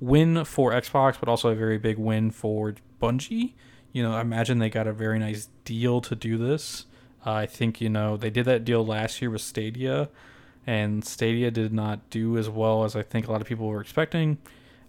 win 0.00 0.44
for 0.44 0.72
Xbox, 0.72 1.18
but 1.18 1.30
also 1.30 1.48
a 1.48 1.54
very 1.54 1.78
big 1.78 1.96
win 1.96 2.30
for 2.30 2.74
Bungie. 3.00 3.54
You 3.90 4.02
know, 4.02 4.12
I 4.12 4.20
imagine 4.20 4.58
they 4.58 4.68
got 4.68 4.86
a 4.86 4.92
very 4.92 5.18
nice 5.18 5.48
deal 5.64 6.02
to 6.02 6.14
do 6.14 6.36
this. 6.36 6.84
Uh, 7.24 7.32
I 7.32 7.46
think 7.46 7.80
you 7.80 7.88
know 7.88 8.18
they 8.18 8.28
did 8.28 8.44
that 8.44 8.64
deal 8.66 8.84
last 8.84 9.22
year 9.22 9.30
with 9.30 9.40
Stadia, 9.40 10.10
and 10.66 11.04
Stadia 11.04 11.50
did 11.50 11.72
not 11.72 12.08
do 12.10 12.38
as 12.38 12.48
well 12.48 12.84
as 12.84 12.94
I 12.94 13.02
think 13.02 13.26
a 13.28 13.32
lot 13.32 13.40
of 13.40 13.46
people 13.46 13.66
were 13.66 13.80
expecting. 13.80 14.38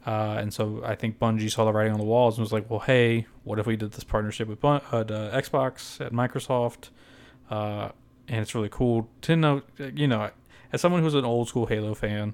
Uh, 0.06 0.36
and 0.38 0.54
so 0.54 0.82
I 0.86 0.96
think 0.96 1.18
Bungie 1.18 1.50
saw 1.52 1.66
the 1.66 1.72
writing 1.72 1.94
on 1.94 2.00
the 2.00 2.06
walls 2.06 2.38
and 2.38 2.44
was 2.44 2.52
like, 2.52 2.70
well, 2.70 2.82
hey, 2.82 3.26
what 3.44 3.58
if 3.58 3.66
we 3.66 3.78
did 3.78 3.94
this 3.94 4.04
partnership 4.04 4.48
with 4.48 4.60
Bun- 4.60 4.82
uh, 4.92 5.04
Xbox 5.34 6.06
at 6.06 6.12
Microsoft? 6.12 6.90
Uh, 7.50 7.90
and 8.28 8.42
it's 8.42 8.54
really 8.54 8.70
cool 8.70 9.10
to 9.22 9.36
know, 9.36 9.62
you 9.78 10.08
know, 10.08 10.30
as 10.72 10.82
someone 10.82 11.02
who's 11.02 11.14
an 11.14 11.26
old 11.26 11.48
school 11.48 11.68
Halo 11.68 11.94
fan, 11.94 12.34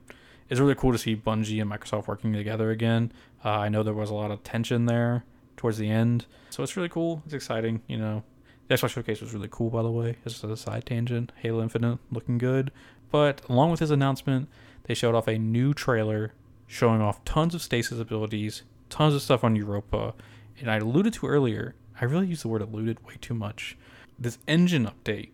it's 0.50 0.60
really 0.60 0.76
cool 0.76 0.92
to 0.92 0.98
see 0.98 1.16
Bungie 1.16 1.62
and 1.62 1.70
Microsoft 1.70 2.08
working 2.08 2.34
together 2.34 2.72
again. 2.72 3.12
Uh, 3.46 3.50
I 3.52 3.70
know 3.70 3.84
there 3.84 3.94
was 3.94 4.10
a 4.10 4.16
lot 4.16 4.32
of 4.32 4.44
tension 4.44 4.86
there 4.86 5.24
towards 5.58 5.78
the 5.78 5.90
end, 5.90 6.26
so 6.50 6.64
it's 6.64 6.76
really 6.76 6.90
cool. 6.90 7.22
It's 7.26 7.34
exciting, 7.34 7.82
you 7.88 7.98
know. 7.98 8.24
The 8.68 8.76
Xbox 8.76 8.90
Showcase 8.90 9.22
was 9.22 9.34
really 9.34 9.48
cool, 9.50 9.70
by 9.70 9.82
the 9.82 9.92
way. 9.92 10.18
Just 10.24 10.44
a 10.44 10.56
side 10.56 10.86
tangent. 10.86 11.32
Halo 11.38 11.62
Infinite 11.62 12.00
looking 12.12 12.38
good. 12.38 12.72
But 13.12 13.42
along 13.50 13.72
with 13.72 13.80
his 13.80 13.92
announcement, 13.92 14.50
they 14.84 14.94
showed 14.94 15.16
off 15.16 15.28
a 15.28 15.38
new 15.38 15.74
trailer 15.74 16.34
showing 16.68 17.02
off 17.02 17.24
tons 17.26 17.56
of 17.56 17.62
stasis 17.62 18.00
abilities, 18.00 18.64
tons 18.90 19.16
of 19.16 19.22
stuff 19.22 19.44
on 19.44 19.56
Europa. 19.56 20.14
And 20.60 20.70
I 20.70 20.78
alluded 20.78 21.14
to 21.14 21.28
earlier, 21.28 21.76
I 22.00 22.06
really 22.06 22.28
use 22.28 22.44
the 22.44 22.48
word 22.48 22.62
alluded 22.62 23.06
way 23.06 23.16
too 23.20 23.34
much. 23.34 23.78
This 24.18 24.38
engine 24.48 24.88
update. 24.88 25.30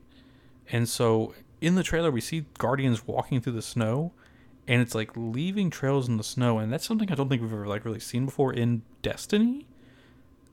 And 0.71 0.87
so 0.87 1.33
in 1.61 1.75
the 1.75 1.83
trailer, 1.83 2.11
we 2.11 2.21
see 2.21 2.45
Guardians 2.57 3.07
walking 3.07 3.41
through 3.41 3.53
the 3.53 3.61
snow, 3.61 4.13
and 4.67 4.81
it's 4.81 4.95
like 4.95 5.11
leaving 5.15 5.69
trails 5.69 6.07
in 6.07 6.17
the 6.17 6.23
snow. 6.23 6.59
And 6.59 6.71
that's 6.71 6.85
something 6.85 7.11
I 7.11 7.15
don't 7.15 7.29
think 7.29 7.41
we've 7.41 7.51
ever 7.51 7.67
like 7.67 7.85
really 7.85 7.99
seen 7.99 8.25
before 8.25 8.53
in 8.53 8.83
Destiny. 9.01 9.67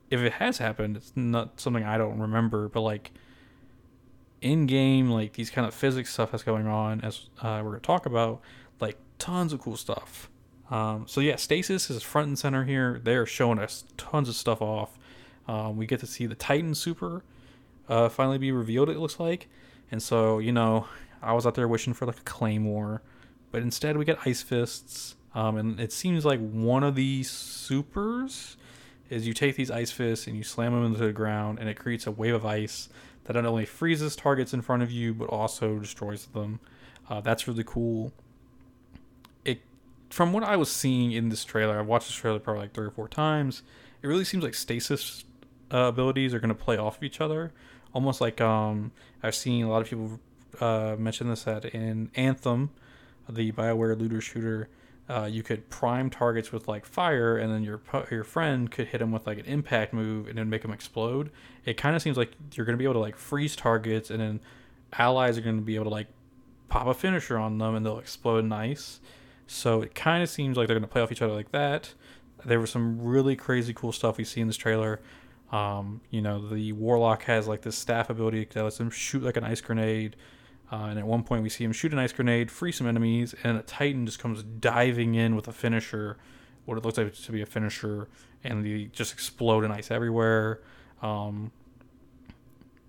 If 0.09 0.19
it 0.19 0.33
has 0.33 0.57
happened, 0.57 0.97
it's 0.97 1.13
not 1.15 1.59
something 1.59 1.83
I 1.83 1.97
don't 1.97 2.19
remember, 2.19 2.67
but 2.67 2.81
like 2.81 3.11
in 4.43 4.65
game, 4.65 5.09
like 5.09 5.33
these 5.33 5.49
kind 5.49 5.67
of 5.67 5.73
physics 5.73 6.11
stuff 6.13 6.31
that's 6.31 6.43
going 6.43 6.67
on, 6.67 7.01
as 7.01 7.29
uh, 7.41 7.61
we're 7.63 7.71
gonna 7.71 7.79
talk 7.79 8.05
about, 8.05 8.41
like 8.79 8.97
tons 9.19 9.53
of 9.53 9.61
cool 9.61 9.77
stuff. 9.77 10.29
Um, 10.69 11.05
so 11.07 11.21
yeah, 11.21 11.35
Stasis 11.35 11.89
is 11.89 12.03
front 12.03 12.27
and 12.27 12.39
center 12.39 12.63
here. 12.63 12.99
They're 13.03 13.25
showing 13.25 13.59
us 13.59 13.85
tons 13.97 14.29
of 14.29 14.35
stuff 14.35 14.61
off. 14.61 14.97
Um, 15.47 15.77
we 15.77 15.85
get 15.85 15.99
to 16.01 16.07
see 16.07 16.25
the 16.25 16.35
Titan 16.35 16.75
Super 16.75 17.23
uh, 17.89 18.09
finally 18.09 18.37
be 18.37 18.51
revealed. 18.51 18.89
It 18.89 18.97
looks 18.97 19.19
like, 19.19 19.49
and 19.91 20.01
so 20.01 20.39
you 20.39 20.51
know, 20.51 20.87
I 21.21 21.33
was 21.33 21.45
out 21.45 21.55
there 21.55 21.67
wishing 21.67 21.93
for 21.93 22.05
like 22.05 22.19
a 22.19 22.23
Claymore, 22.23 23.01
but 23.51 23.61
instead 23.61 23.97
we 23.97 24.05
get 24.05 24.19
Ice 24.25 24.41
Fists. 24.41 25.15
Um, 25.35 25.57
and 25.57 25.79
it 25.79 25.91
seems 25.91 26.25
like 26.25 26.39
one 26.39 26.83
of 26.83 26.93
these 26.93 27.29
supers 27.31 28.55
is 29.09 29.27
you 29.27 29.33
take 29.33 29.55
these 29.55 29.71
ice 29.71 29.91
fists 29.91 30.27
and 30.27 30.35
you 30.35 30.43
slam 30.43 30.73
them 30.73 30.85
into 30.85 30.99
the 30.99 31.11
ground, 31.11 31.59
and 31.59 31.69
it 31.69 31.75
creates 31.75 32.07
a 32.07 32.11
wave 32.11 32.33
of 32.33 32.45
ice 32.45 32.89
that 33.25 33.33
not 33.33 33.45
only 33.45 33.65
freezes 33.65 34.15
targets 34.15 34.53
in 34.53 34.61
front 34.61 34.83
of 34.83 34.91
you 34.91 35.13
but 35.13 35.29
also 35.29 35.79
destroys 35.79 36.25
them. 36.27 36.59
Uh, 37.09 37.21
that's 37.21 37.47
really 37.47 37.63
cool 37.63 38.11
It, 39.45 39.61
from 40.09 40.31
what 40.33 40.43
I 40.43 40.55
was 40.55 40.71
seeing 40.71 41.11
in 41.11 41.29
this 41.29 41.43
trailer, 41.43 41.79
I've 41.79 41.87
watched 41.87 42.07
this 42.07 42.15
trailer 42.15 42.39
probably 42.39 42.63
like 42.63 42.73
three 42.73 42.85
or 42.85 42.91
four 42.91 43.07
times. 43.07 43.63
It 44.01 44.07
really 44.07 44.25
seems 44.25 44.43
like 44.43 44.53
stasis 44.53 45.25
uh, 45.73 45.77
abilities 45.77 46.33
are 46.33 46.39
going 46.39 46.49
to 46.49 46.55
play 46.55 46.77
off 46.77 46.97
of 46.97 47.03
each 47.03 47.19
other, 47.21 47.51
almost 47.93 48.21
like 48.21 48.39
um, 48.41 48.91
I've 49.21 49.35
seen 49.35 49.65
a 49.65 49.69
lot 49.69 49.81
of 49.81 49.89
people 49.89 50.19
uh, 50.59 50.95
mention 50.97 51.29
this 51.29 51.47
at 51.47 51.65
in 51.65 52.11
Anthem, 52.15 52.69
the 53.27 53.51
Bioware 53.51 53.97
looter 53.97 54.21
shooter, 54.21 54.69
uh, 55.13 55.25
you 55.25 55.43
could 55.43 55.69
prime 55.69 56.09
targets 56.09 56.51
with 56.51 56.67
like 56.67 56.85
fire, 56.85 57.37
and 57.37 57.51
then 57.51 57.63
your 57.63 57.81
your 58.09 58.23
friend 58.23 58.71
could 58.71 58.87
hit 58.87 58.97
them 58.97 59.11
with 59.11 59.27
like 59.27 59.37
an 59.37 59.45
impact 59.45 59.93
move, 59.93 60.27
and 60.27 60.37
then 60.37 60.49
make 60.49 60.63
them 60.63 60.71
explode. 60.71 61.29
It 61.65 61.77
kind 61.77 61.95
of 61.95 62.01
seems 62.01 62.17
like 62.17 62.31
you're 62.55 62.65
going 62.65 62.73
to 62.73 62.79
be 62.79 62.85
able 62.85 62.95
to 62.95 62.99
like 62.99 63.15
freeze 63.15 63.55
targets, 63.55 64.09
and 64.09 64.19
then 64.19 64.39
allies 64.93 65.37
are 65.37 65.41
going 65.41 65.57
to 65.57 65.61
be 65.61 65.75
able 65.75 65.85
to 65.85 65.91
like 65.91 66.07
pop 66.67 66.87
a 66.87 66.93
finisher 66.93 67.37
on 67.37 67.59
them, 67.59 67.75
and 67.75 67.85
they'll 67.85 67.99
explode 67.99 68.43
in 68.43 68.51
ice. 68.51 68.99
So 69.45 69.81
it 69.81 69.93
kind 69.93 70.23
of 70.23 70.29
seems 70.29 70.57
like 70.57 70.67
they're 70.67 70.75
going 70.75 70.87
to 70.87 70.91
play 70.91 71.01
off 71.01 71.11
each 71.11 71.21
other 71.21 71.33
like 71.33 71.51
that. 71.51 71.93
There 72.45 72.59
was 72.59 72.71
some 72.71 72.99
really 72.99 73.35
crazy 73.35 73.73
cool 73.73 73.91
stuff 73.91 74.17
we 74.17 74.23
see 74.23 74.41
in 74.41 74.47
this 74.47 74.57
trailer. 74.57 74.99
Um, 75.51 76.01
you 76.09 76.21
know, 76.21 76.47
the 76.47 76.71
Warlock 76.71 77.23
has 77.23 77.47
like 77.47 77.61
this 77.61 77.77
staff 77.77 78.09
ability 78.09 78.47
that 78.53 78.63
lets 78.63 78.79
him 78.79 78.89
shoot 78.89 79.21
like 79.21 79.37
an 79.37 79.43
ice 79.43 79.61
grenade. 79.61 80.15
Uh, 80.71 80.87
and 80.87 80.97
at 80.97 81.05
one 81.05 81.23
point, 81.23 81.43
we 81.43 81.49
see 81.49 81.63
him 81.63 81.71
shoot 81.71 81.93
an 81.93 81.99
ice 81.99 82.13
grenade, 82.13 82.49
free 82.49 82.71
some 82.71 82.87
enemies, 82.87 83.35
and 83.43 83.57
a 83.57 83.61
Titan 83.61 84.05
just 84.05 84.19
comes 84.19 84.43
diving 84.43 85.13
in 85.15 85.35
with 85.35 85.47
a 85.47 85.51
finisher, 85.51 86.17
what 86.65 86.77
it 86.77 86.83
looks 86.83 86.97
like 86.97 87.13
to 87.13 87.31
be 87.31 87.41
a 87.41 87.45
finisher, 87.45 88.07
and 88.43 88.65
they 88.65 88.85
just 88.85 89.13
explode 89.13 89.63
in 89.63 89.71
ice 89.71 89.91
everywhere. 89.91 90.61
Um, 91.01 91.51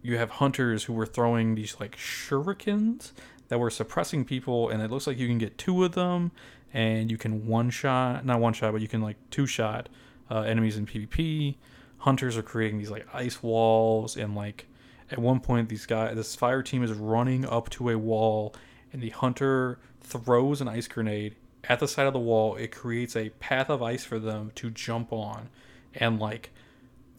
you 0.02 0.16
have 0.16 0.30
hunters 0.30 0.84
who 0.84 0.92
were 0.92 1.06
throwing 1.06 1.54
these 1.54 1.76
like 1.80 1.96
shurikens 1.96 3.12
that 3.48 3.58
were 3.58 3.70
suppressing 3.70 4.24
people, 4.24 4.68
and 4.68 4.82
it 4.82 4.90
looks 4.90 5.06
like 5.06 5.18
you 5.18 5.26
can 5.26 5.38
get 5.38 5.58
two 5.58 5.84
of 5.84 5.92
them, 5.92 6.30
and 6.72 7.10
you 7.10 7.16
can 7.16 7.46
one 7.46 7.70
shot, 7.70 8.24
not 8.24 8.40
one 8.40 8.52
shot, 8.52 8.72
but 8.72 8.80
you 8.80 8.88
can 8.88 9.00
like 9.00 9.16
two 9.30 9.46
shot 9.46 9.88
uh, 10.30 10.40
enemies 10.40 10.76
in 10.76 10.86
PvP. 10.86 11.56
Hunters 11.98 12.36
are 12.36 12.42
creating 12.42 12.78
these 12.78 12.90
like 12.90 13.06
ice 13.12 13.42
walls, 13.42 14.16
and 14.16 14.34
like 14.34 14.66
at 15.10 15.18
one 15.18 15.40
point, 15.40 15.68
these 15.68 15.86
guys, 15.86 16.14
this 16.16 16.34
fire 16.34 16.62
team 16.62 16.82
is 16.82 16.92
running 16.92 17.44
up 17.44 17.70
to 17.70 17.90
a 17.90 17.98
wall, 17.98 18.54
and 18.92 19.02
the 19.02 19.10
hunter 19.10 19.78
throws 20.00 20.60
an 20.60 20.68
ice 20.68 20.88
grenade 20.88 21.36
at 21.64 21.80
the 21.80 21.88
side 21.88 22.06
of 22.06 22.12
the 22.12 22.18
wall. 22.18 22.56
It 22.56 22.68
creates 22.68 23.16
a 23.16 23.30
path 23.30 23.70
of 23.70 23.82
ice 23.82 24.04
for 24.04 24.18
them 24.18 24.52
to 24.56 24.70
jump 24.70 25.12
on, 25.12 25.48
and 25.94 26.18
like 26.18 26.50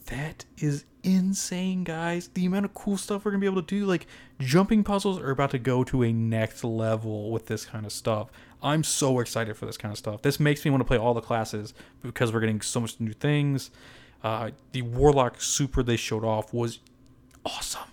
that 0.06 0.44
is 0.58 0.84
insane, 1.02 1.84
guys. 1.84 2.28
The 2.28 2.46
amount 2.46 2.64
of 2.64 2.74
cool 2.74 2.96
stuff 2.96 3.24
we're 3.24 3.30
gonna 3.32 3.40
be 3.40 3.46
able 3.46 3.62
to 3.62 3.66
do, 3.66 3.86
like 3.86 4.06
jumping 4.38 4.84
puzzles, 4.84 5.20
are 5.20 5.30
about 5.30 5.50
to 5.52 5.58
go 5.58 5.84
to 5.84 6.02
a 6.02 6.12
next 6.12 6.64
level 6.64 7.30
with 7.30 7.46
this 7.46 7.64
kind 7.64 7.86
of 7.86 7.92
stuff. 7.92 8.28
I'm 8.62 8.82
so 8.82 9.20
excited 9.20 9.56
for 9.56 9.66
this 9.66 9.76
kind 9.76 9.92
of 9.92 9.98
stuff. 9.98 10.22
This 10.22 10.40
makes 10.40 10.64
me 10.64 10.70
want 10.70 10.80
to 10.80 10.86
play 10.86 10.98
all 10.98 11.14
the 11.14 11.20
classes 11.20 11.74
because 12.02 12.32
we're 12.32 12.40
getting 12.40 12.60
so 12.60 12.80
much 12.80 12.98
new 12.98 13.12
things. 13.12 13.70
Uh, 14.24 14.50
the 14.72 14.82
Warlock 14.82 15.40
Super 15.40 15.82
they 15.82 15.96
showed 15.96 16.24
off 16.24 16.52
was 16.52 16.80
awesome. 17.46 17.88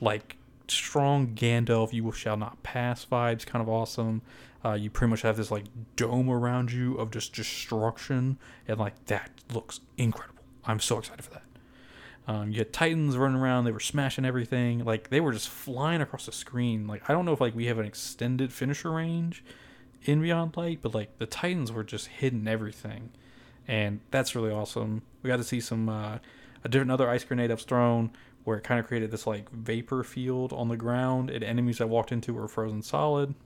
Like 0.00 0.36
strong 0.68 1.28
Gandalf, 1.34 1.92
you 1.92 2.10
shall 2.12 2.36
not 2.36 2.62
pass 2.62 3.04
vibes, 3.04 3.44
kind 3.44 3.62
of 3.62 3.68
awesome. 3.68 4.22
Uh, 4.64 4.74
you 4.74 4.90
pretty 4.90 5.10
much 5.10 5.22
have 5.22 5.36
this 5.36 5.50
like 5.50 5.64
dome 5.96 6.28
around 6.28 6.70
you 6.70 6.96
of 6.96 7.10
just 7.10 7.34
destruction, 7.34 8.38
and 8.68 8.78
like 8.78 9.06
that 9.06 9.30
looks 9.52 9.80
incredible. 9.96 10.44
I'm 10.64 10.80
so 10.80 10.98
excited 10.98 11.24
for 11.24 11.30
that. 11.30 11.42
Um, 12.28 12.52
you 12.52 12.58
had 12.58 12.72
Titans 12.72 13.16
running 13.16 13.40
around; 13.40 13.64
they 13.64 13.72
were 13.72 13.80
smashing 13.80 14.24
everything. 14.24 14.84
Like 14.84 15.08
they 15.08 15.20
were 15.20 15.32
just 15.32 15.48
flying 15.48 16.02
across 16.02 16.26
the 16.26 16.32
screen. 16.32 16.86
Like 16.86 17.08
I 17.08 17.12
don't 17.12 17.24
know 17.24 17.32
if 17.32 17.40
like 17.40 17.54
we 17.54 17.66
have 17.66 17.78
an 17.78 17.86
extended 17.86 18.52
finisher 18.52 18.90
range 18.90 19.42
in 20.04 20.20
Beyond 20.20 20.56
Light, 20.56 20.80
but 20.82 20.94
like 20.94 21.18
the 21.18 21.26
Titans 21.26 21.72
were 21.72 21.84
just 21.84 22.08
hitting 22.08 22.46
everything, 22.46 23.10
and 23.66 24.00
that's 24.10 24.34
really 24.36 24.52
awesome. 24.52 25.02
We 25.22 25.28
got 25.28 25.36
to 25.36 25.44
see 25.44 25.60
some 25.60 25.88
uh, 25.88 26.18
a 26.64 26.68
different 26.68 26.90
other 26.90 27.08
ice 27.08 27.24
grenade 27.24 27.50
was 27.50 27.64
thrown 27.64 28.10
where 28.50 28.58
it 28.58 28.64
kind 28.64 28.80
of 28.80 28.86
created 28.88 29.12
this 29.12 29.28
like 29.28 29.48
vapor 29.52 30.02
field 30.02 30.52
on 30.52 30.66
the 30.66 30.76
ground, 30.76 31.30
and 31.30 31.44
enemies 31.44 31.80
I 31.80 31.84
walked 31.84 32.10
into 32.10 32.34
were 32.34 32.48
frozen 32.48 32.82
solid, 32.82 33.36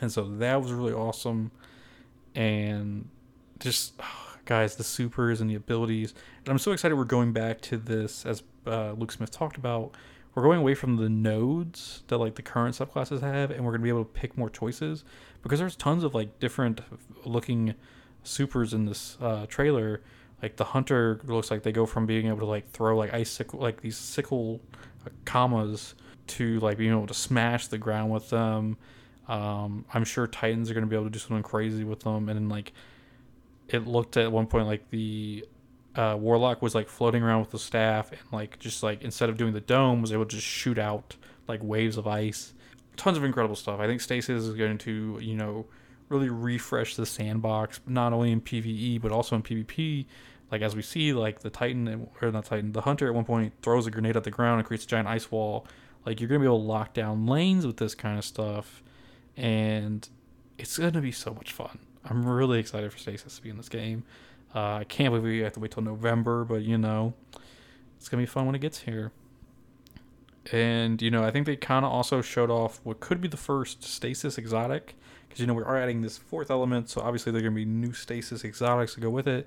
and 0.00 0.10
so 0.10 0.24
that 0.24 0.60
was 0.60 0.72
really 0.72 0.92
awesome, 0.92 1.52
and 2.34 3.08
just. 3.60 3.94
Guys, 4.44 4.76
the 4.76 4.82
supers 4.82 5.42
and 5.42 5.50
the 5.50 5.54
abilities. 5.56 6.14
And 6.38 6.48
I'm 6.48 6.58
so 6.58 6.72
excited 6.72 6.94
we're 6.94 7.04
going 7.04 7.34
back 7.34 7.60
to 7.60 7.76
this, 7.76 8.24
as 8.24 8.42
uh, 8.66 8.92
Luke 8.92 9.12
Smith 9.12 9.30
talked 9.30 9.58
about. 9.58 9.94
We're 10.34 10.42
going 10.42 10.60
away 10.60 10.74
from 10.74 10.96
the 10.96 11.10
nodes 11.10 12.02
that 12.08 12.16
like 12.16 12.36
the 12.36 12.40
current 12.40 12.74
subclasses 12.74 13.20
have, 13.20 13.50
and 13.50 13.62
we're 13.62 13.72
gonna 13.72 13.82
be 13.82 13.90
able 13.90 14.06
to 14.06 14.10
pick 14.10 14.38
more 14.38 14.48
choices 14.48 15.04
because 15.42 15.58
there's 15.58 15.76
tons 15.76 16.02
of 16.02 16.14
like 16.14 16.38
different 16.38 16.80
looking 17.26 17.74
supers 18.22 18.72
in 18.72 18.86
this 18.86 19.18
uh, 19.20 19.44
trailer. 19.46 20.00
Like 20.42 20.56
the 20.56 20.64
hunter 20.64 21.20
looks 21.24 21.50
like 21.50 21.62
they 21.62 21.72
go 21.72 21.86
from 21.86 22.06
being 22.06 22.26
able 22.26 22.38
to 22.38 22.46
like 22.46 22.70
throw 22.70 22.96
like 22.96 23.12
icicle 23.12 23.58
like 23.58 23.80
these 23.80 23.96
sickle 23.96 24.60
uh, 25.04 25.10
kamas 25.24 25.94
to 26.28 26.60
like 26.60 26.78
being 26.78 26.92
able 26.92 27.06
to 27.06 27.14
smash 27.14 27.68
the 27.68 27.78
ground 27.78 28.10
with 28.10 28.30
them. 28.30 28.76
Um, 29.26 29.84
I'm 29.92 30.04
sure 30.04 30.26
Titans 30.26 30.70
are 30.70 30.74
going 30.74 30.84
to 30.84 30.88
be 30.88 30.96
able 30.96 31.06
to 31.06 31.10
do 31.10 31.18
something 31.18 31.42
crazy 31.42 31.84
with 31.84 32.00
them, 32.00 32.28
and 32.28 32.38
then 32.38 32.48
like 32.48 32.72
it 33.68 33.86
looked 33.86 34.16
at 34.16 34.30
one 34.32 34.46
point 34.46 34.66
like 34.66 34.88
the 34.90 35.44
uh, 35.94 36.16
Warlock 36.18 36.62
was 36.62 36.74
like 36.74 36.88
floating 36.88 37.22
around 37.22 37.40
with 37.40 37.50
the 37.50 37.58
staff 37.58 38.12
and 38.12 38.20
like 38.30 38.58
just 38.58 38.82
like 38.82 39.02
instead 39.02 39.28
of 39.28 39.36
doing 39.36 39.52
the 39.52 39.60
dome 39.60 40.00
was 40.00 40.12
able 40.12 40.24
to 40.24 40.36
just 40.36 40.46
shoot 40.46 40.78
out 40.78 41.16
like 41.48 41.60
waves 41.62 41.96
of 41.96 42.06
ice. 42.06 42.54
Tons 42.96 43.16
of 43.16 43.24
incredible 43.24 43.56
stuff. 43.56 43.80
I 43.80 43.86
think 43.86 44.00
Stasis 44.00 44.44
is 44.44 44.54
going 44.54 44.78
to 44.78 45.18
you 45.20 45.34
know 45.34 45.66
really 46.08 46.28
refresh 46.28 46.96
the 46.96 47.06
sandbox 47.06 47.80
not 47.86 48.12
only 48.12 48.32
in 48.32 48.40
PVE 48.40 49.00
but 49.00 49.12
also 49.12 49.36
in 49.36 49.42
PvP. 49.42 50.06
Like 50.50 50.62
as 50.62 50.74
we 50.74 50.82
see, 50.82 51.12
like 51.12 51.40
the 51.40 51.50
Titan 51.50 52.08
or 52.22 52.30
not 52.30 52.46
Titan, 52.46 52.72
the 52.72 52.80
Hunter 52.82 53.06
at 53.06 53.14
one 53.14 53.24
point 53.24 53.52
throws 53.62 53.86
a 53.86 53.90
grenade 53.90 54.16
at 54.16 54.24
the 54.24 54.30
ground 54.30 54.60
and 54.60 54.66
creates 54.66 54.84
a 54.84 54.88
giant 54.88 55.08
ice 55.08 55.30
wall. 55.30 55.66
Like 56.06 56.20
you're 56.20 56.28
gonna 56.28 56.40
be 56.40 56.46
able 56.46 56.60
to 56.60 56.64
lock 56.64 56.94
down 56.94 57.26
lanes 57.26 57.66
with 57.66 57.76
this 57.76 57.94
kind 57.94 58.18
of 58.18 58.24
stuff, 58.24 58.82
and 59.36 60.08
it's 60.56 60.78
gonna 60.78 61.02
be 61.02 61.12
so 61.12 61.34
much 61.34 61.52
fun. 61.52 61.78
I'm 62.04 62.24
really 62.24 62.58
excited 62.58 62.90
for 62.92 62.98
Stasis 62.98 63.36
to 63.36 63.42
be 63.42 63.50
in 63.50 63.58
this 63.58 63.68
game. 63.68 64.04
Uh, 64.54 64.76
I 64.76 64.84
can't 64.84 65.10
believe 65.10 65.24
we 65.24 65.40
have 65.40 65.52
to 65.54 65.60
wait 65.60 65.72
till 65.72 65.82
November, 65.82 66.44
but 66.44 66.62
you 66.62 66.78
know, 66.78 67.12
it's 67.98 68.08
gonna 68.08 68.22
be 68.22 68.26
fun 68.26 68.46
when 68.46 68.54
it 68.54 68.60
gets 68.60 68.80
here. 68.80 69.12
And 70.50 71.02
you 71.02 71.10
know, 71.10 71.22
I 71.24 71.30
think 71.30 71.46
they 71.46 71.56
kind 71.56 71.84
of 71.84 71.92
also 71.92 72.22
showed 72.22 72.50
off 72.50 72.80
what 72.84 73.00
could 73.00 73.20
be 73.20 73.28
the 73.28 73.36
first 73.36 73.84
Stasis 73.84 74.38
exotic, 74.38 74.96
because 75.28 75.40
you 75.40 75.46
know 75.46 75.54
we 75.54 75.62
are 75.62 75.76
adding 75.76 76.02
this 76.02 76.18
fourth 76.18 76.50
element, 76.50 76.88
so 76.88 77.00
obviously 77.00 77.32
there 77.32 77.40
are 77.40 77.44
gonna 77.44 77.54
be 77.54 77.64
new 77.64 77.92
Stasis 77.92 78.44
exotics 78.44 78.94
to 78.94 79.00
go 79.00 79.10
with 79.10 79.28
it. 79.28 79.46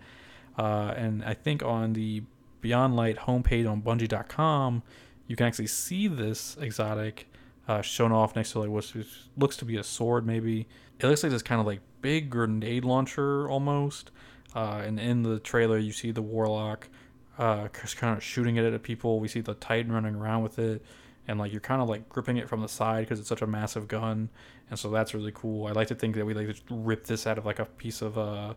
Uh, 0.57 0.93
and 0.95 1.23
I 1.23 1.33
think 1.33 1.63
on 1.63 1.93
the 1.93 2.23
Beyond 2.61 2.95
Light 2.95 3.17
homepage 3.17 3.69
on 3.69 3.81
Bungie.com, 3.81 4.83
you 5.27 5.35
can 5.35 5.47
actually 5.47 5.67
see 5.67 6.07
this 6.07 6.57
exotic 6.59 7.27
uh, 7.67 7.81
shown 7.81 8.11
off 8.11 8.35
next 8.35 8.51
to 8.51 8.59
like 8.59 8.69
what 8.69 8.93
looks 9.37 9.57
to 9.57 9.65
be 9.65 9.77
a 9.77 9.83
sword, 9.83 10.25
maybe. 10.25 10.67
It 10.99 11.07
looks 11.07 11.23
like 11.23 11.31
this 11.31 11.41
kind 11.41 11.59
of 11.59 11.67
like 11.67 11.79
big 12.01 12.29
grenade 12.29 12.85
launcher 12.85 13.49
almost. 13.49 14.11
Uh, 14.55 14.83
and 14.85 14.99
in 14.99 15.23
the 15.23 15.39
trailer, 15.39 15.77
you 15.77 15.91
see 15.91 16.11
the 16.11 16.21
warlock 16.21 16.89
uh, 17.37 17.67
kind 17.69 18.17
of 18.17 18.23
shooting 18.23 18.57
it 18.57 18.73
at 18.73 18.83
people. 18.83 19.19
We 19.19 19.27
see 19.27 19.41
the 19.41 19.53
Titan 19.55 19.91
running 19.91 20.15
around 20.15 20.43
with 20.43 20.59
it, 20.59 20.83
and 21.27 21.39
like 21.39 21.51
you're 21.51 21.61
kind 21.61 21.81
of 21.81 21.89
like 21.89 22.09
gripping 22.09 22.37
it 22.37 22.49
from 22.49 22.61
the 22.61 22.67
side 22.67 23.05
because 23.05 23.19
it's 23.19 23.29
such 23.29 23.41
a 23.41 23.47
massive 23.47 23.87
gun, 23.87 24.29
and 24.71 24.79
so 24.79 24.89
that's 24.89 25.13
really 25.13 25.33
cool. 25.33 25.67
I 25.67 25.71
like 25.73 25.89
to 25.89 25.95
think 25.95 26.15
that 26.15 26.25
we 26.25 26.33
like 26.33 26.47
to 26.47 26.75
rip 26.75 27.05
this 27.05 27.27
out 27.27 27.37
of 27.37 27.45
like 27.45 27.59
a 27.59 27.65
piece 27.65 28.01
of 28.01 28.17
uh, 28.17 28.55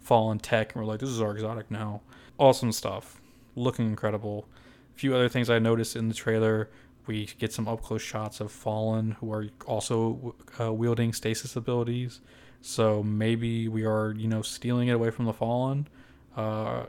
fallen 0.00 0.38
tech, 0.38 0.74
and 0.74 0.82
we're 0.82 0.90
like, 0.90 1.00
this 1.00 1.10
is 1.10 1.20
our 1.20 1.32
exotic 1.32 1.70
now. 1.70 2.00
Awesome 2.38 2.72
stuff, 2.72 3.20
looking 3.56 3.86
incredible. 3.86 4.48
A 4.94 4.98
few 4.98 5.14
other 5.14 5.28
things 5.28 5.50
I 5.50 5.58
noticed 5.58 5.96
in 5.96 6.08
the 6.08 6.14
trailer. 6.14 6.70
We 7.06 7.26
get 7.38 7.52
some 7.52 7.68
up 7.68 7.82
close 7.82 8.02
shots 8.02 8.40
of 8.40 8.50
Fallen, 8.50 9.12
who 9.20 9.32
are 9.32 9.48
also 9.66 10.34
uh, 10.58 10.72
wielding 10.72 11.12
stasis 11.12 11.54
abilities. 11.54 12.20
So 12.62 13.02
maybe 13.02 13.68
we 13.68 13.84
are, 13.84 14.12
you 14.12 14.26
know, 14.28 14.42
stealing 14.42 14.88
it 14.88 14.92
away 14.92 15.10
from 15.10 15.26
the 15.26 15.32
Fallen. 15.32 15.88
Uh, 16.36 16.86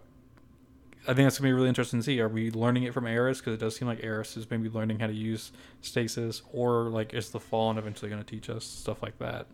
I 1.07 1.13
think 1.13 1.25
that's 1.25 1.39
gonna 1.39 1.47
be 1.47 1.53
really 1.53 1.69
interesting 1.69 1.99
to 1.99 2.03
see. 2.03 2.19
Are 2.19 2.27
we 2.27 2.51
learning 2.51 2.83
it 2.83 2.93
from 2.93 3.07
Eris? 3.07 3.39
Because 3.39 3.53
it 3.53 3.59
does 3.59 3.77
seem 3.77 3.87
like 3.87 4.03
Eris 4.03 4.35
is 4.35 4.49
maybe 4.49 4.67
learning 4.67 4.99
how 4.99 5.07
to 5.07 5.13
use 5.13 5.53
stasis, 5.81 6.41
or 6.51 6.89
like 6.89 7.13
is 7.13 7.29
the 7.29 7.39
Fallen 7.39 7.77
eventually 7.77 8.09
gonna 8.09 8.25
teach 8.25 8.49
us 8.49 8.65
stuff 8.65 9.01
like 9.01 9.17
that? 9.19 9.47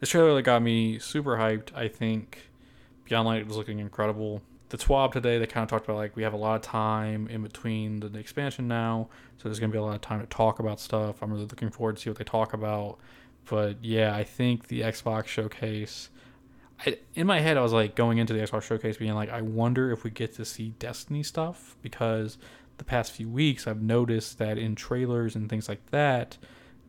This 0.00 0.08
trailer 0.08 0.34
that 0.34 0.42
got 0.42 0.62
me 0.62 0.98
super 0.98 1.36
hyped. 1.36 1.74
I 1.74 1.88
think 1.88 2.48
Beyond 3.04 3.26
Light 3.26 3.46
was 3.46 3.58
looking 3.58 3.78
incredible. 3.78 4.40
The 4.70 4.78
TWAB 4.78 5.12
today, 5.12 5.38
they 5.38 5.46
kind 5.46 5.62
of 5.62 5.68
talked 5.68 5.84
about 5.84 5.96
like 5.96 6.16
we 6.16 6.22
have 6.22 6.32
a 6.32 6.38
lot 6.38 6.56
of 6.56 6.62
time 6.62 7.28
in 7.28 7.42
between 7.42 8.00
the, 8.00 8.08
the 8.08 8.18
expansion 8.18 8.66
now, 8.66 9.08
so 9.36 9.48
there's 9.48 9.60
gonna 9.60 9.72
be 9.72 9.78
a 9.78 9.82
lot 9.82 9.94
of 9.94 10.00
time 10.00 10.20
to 10.20 10.26
talk 10.26 10.58
about 10.60 10.80
stuff. 10.80 11.22
I'm 11.22 11.30
really 11.30 11.44
looking 11.44 11.70
forward 11.70 11.96
to 11.96 12.02
see 12.02 12.08
what 12.10 12.16
they 12.18 12.24
talk 12.24 12.54
about. 12.54 12.98
But 13.44 13.84
yeah, 13.84 14.16
I 14.16 14.24
think 14.24 14.68
the 14.68 14.80
Xbox 14.80 15.26
showcase. 15.26 16.08
I, 16.84 16.98
in 17.14 17.26
my 17.26 17.40
head, 17.40 17.56
I 17.56 17.62
was 17.62 17.72
like 17.72 17.94
going 17.94 18.18
into 18.18 18.32
the 18.32 18.40
Xbox 18.40 18.62
showcase, 18.62 18.96
being 18.96 19.14
like, 19.14 19.30
I 19.30 19.42
wonder 19.42 19.90
if 19.92 20.04
we 20.04 20.10
get 20.10 20.34
to 20.34 20.44
see 20.44 20.70
Destiny 20.78 21.22
stuff 21.22 21.76
because 21.82 22.38
the 22.78 22.84
past 22.84 23.12
few 23.12 23.28
weeks 23.28 23.66
I've 23.66 23.80
noticed 23.80 24.38
that 24.38 24.58
in 24.58 24.74
trailers 24.74 25.34
and 25.34 25.48
things 25.48 25.68
like 25.68 25.84
that, 25.90 26.36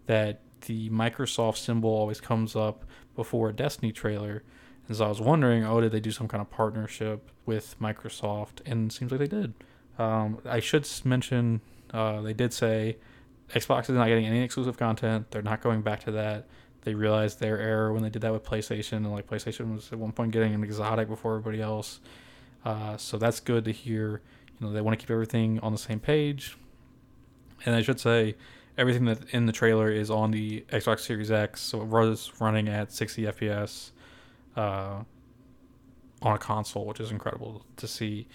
that 0.05 0.41
the 0.61 0.89
Microsoft 0.89 1.57
symbol 1.57 1.89
always 1.89 2.19
comes 2.19 2.55
up 2.55 2.83
before 3.15 3.49
a 3.49 3.53
Destiny 3.53 3.91
trailer. 3.91 4.43
And 4.87 4.97
so 4.97 5.05
I 5.05 5.09
was 5.09 5.21
wondering, 5.21 5.65
oh, 5.65 5.81
did 5.81 5.91
they 5.91 5.99
do 5.99 6.11
some 6.11 6.27
kind 6.27 6.41
of 6.41 6.49
partnership 6.49 7.29
with 7.45 7.75
Microsoft? 7.81 8.61
And 8.65 8.91
seems 8.91 9.11
like 9.11 9.19
they 9.19 9.27
did. 9.27 9.53
Um, 9.97 10.39
I 10.45 10.59
should 10.59 10.87
mention 11.03 11.61
uh, 11.93 12.21
they 12.21 12.33
did 12.33 12.53
say 12.53 12.97
Xbox 13.53 13.83
is 13.83 13.91
not 13.91 14.07
getting 14.07 14.25
any 14.25 14.43
exclusive 14.43 14.77
content. 14.77 15.31
They're 15.31 15.41
not 15.41 15.61
going 15.61 15.81
back 15.81 16.01
to 16.01 16.11
that. 16.11 16.47
They 16.87 16.95
realized 16.95 17.41
their 17.41 17.59
error 17.59 17.91
when 17.91 18.01
they 18.01 18.09
did 18.09 18.21
that 18.21 18.31
with 18.31 18.45
PlayStation, 18.45 18.93
and 18.93 19.11
like 19.11 19.27
PlayStation 19.27 19.75
was 19.75 19.91
at 19.91 19.99
one 19.99 20.13
point 20.13 20.31
getting 20.31 20.53
an 20.53 20.63
exotic 20.63 21.09
before 21.09 21.35
everybody 21.35 21.61
else. 21.61 21.99
Uh, 22.63 22.95
so 22.95 23.17
that's 23.17 23.41
good 23.41 23.65
to 23.65 23.73
hear. 23.73 24.21
You 24.57 24.65
know, 24.65 24.71
they 24.71 24.79
want 24.79 24.97
to 24.97 25.03
keep 25.03 25.11
everything 25.11 25.59
on 25.59 25.73
the 25.73 25.77
same 25.77 25.99
page. 25.99 26.57
And 27.65 27.75
I 27.75 27.81
should 27.81 27.99
say, 27.99 28.37
everything 28.77 29.03
that 29.03 29.19
in 29.31 29.47
the 29.47 29.51
trailer 29.51 29.91
is 29.91 30.09
on 30.09 30.31
the 30.31 30.61
Xbox 30.71 31.01
Series 31.01 31.29
X, 31.29 31.59
so 31.59 31.81
it 31.81 31.87
was 31.87 32.31
running 32.39 32.69
at 32.69 32.93
60 32.93 33.23
FPS 33.23 33.91
uh, 34.55 35.03
on 36.21 36.35
a 36.35 36.37
console, 36.37 36.85
which 36.85 37.01
is 37.01 37.11
incredible 37.11 37.65
to 37.75 37.85
see. 37.85 38.29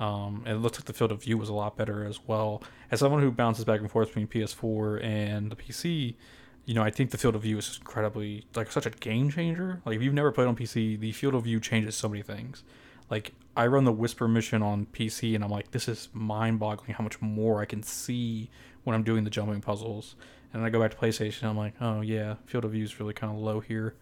Um, 0.00 0.42
and 0.44 0.56
it 0.56 0.60
looks 0.60 0.76
like 0.76 0.86
the 0.86 0.92
field 0.92 1.12
of 1.12 1.22
view 1.22 1.38
was 1.38 1.50
a 1.50 1.54
lot 1.54 1.76
better 1.76 2.04
as 2.04 2.18
well. 2.26 2.64
As 2.90 2.98
someone 2.98 3.22
who 3.22 3.30
bounces 3.30 3.64
back 3.64 3.78
and 3.78 3.88
forth 3.88 4.08
between 4.08 4.26
PS4 4.26 5.04
and 5.04 5.52
the 5.52 5.54
PC, 5.54 6.16
you 6.64 6.74
know, 6.74 6.82
I 6.82 6.90
think 6.90 7.10
the 7.10 7.18
field 7.18 7.34
of 7.34 7.42
view 7.42 7.58
is 7.58 7.78
incredibly 7.78 8.46
like 8.54 8.70
such 8.70 8.86
a 8.86 8.90
game 8.90 9.30
changer. 9.30 9.80
Like 9.84 9.96
if 9.96 10.02
you've 10.02 10.14
never 10.14 10.32
played 10.32 10.46
on 10.46 10.56
PC, 10.56 10.98
the 10.98 11.12
field 11.12 11.34
of 11.34 11.44
view 11.44 11.60
changes 11.60 11.96
so 11.96 12.08
many 12.08 12.22
things. 12.22 12.62
Like 13.10 13.32
I 13.56 13.66
run 13.66 13.84
the 13.84 13.92
Whisper 13.92 14.28
mission 14.28 14.62
on 14.62 14.86
PC, 14.86 15.34
and 15.34 15.44
I'm 15.44 15.50
like, 15.50 15.72
this 15.72 15.88
is 15.88 16.08
mind-boggling 16.12 16.94
how 16.94 17.04
much 17.04 17.20
more 17.20 17.60
I 17.60 17.64
can 17.64 17.82
see 17.82 18.48
when 18.84 18.94
I'm 18.94 19.02
doing 19.02 19.24
the 19.24 19.30
jumping 19.30 19.60
puzzles. 19.60 20.14
And 20.52 20.62
then 20.62 20.66
I 20.66 20.70
go 20.70 20.80
back 20.80 20.92
to 20.92 20.96
PlayStation, 20.96 21.44
I'm 21.44 21.56
like, 21.56 21.74
oh 21.80 22.00
yeah, 22.00 22.36
field 22.46 22.64
of 22.64 22.72
view 22.72 22.84
is 22.84 23.00
really 23.00 23.14
kind 23.14 23.32
of 23.32 23.38
low 23.38 23.60
here. 23.60 23.94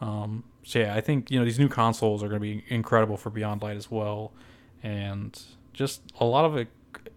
Um, 0.00 0.44
so 0.62 0.78
yeah, 0.78 0.94
I 0.94 1.00
think 1.00 1.30
you 1.30 1.38
know 1.38 1.44
these 1.44 1.58
new 1.58 1.68
consoles 1.68 2.22
are 2.22 2.28
going 2.28 2.40
to 2.40 2.40
be 2.40 2.64
incredible 2.68 3.16
for 3.16 3.30
Beyond 3.30 3.62
Light 3.62 3.76
as 3.76 3.90
well 3.90 4.32
and 4.82 5.40
just 5.72 6.02
a 6.20 6.24
lot 6.24 6.44
of 6.44 6.66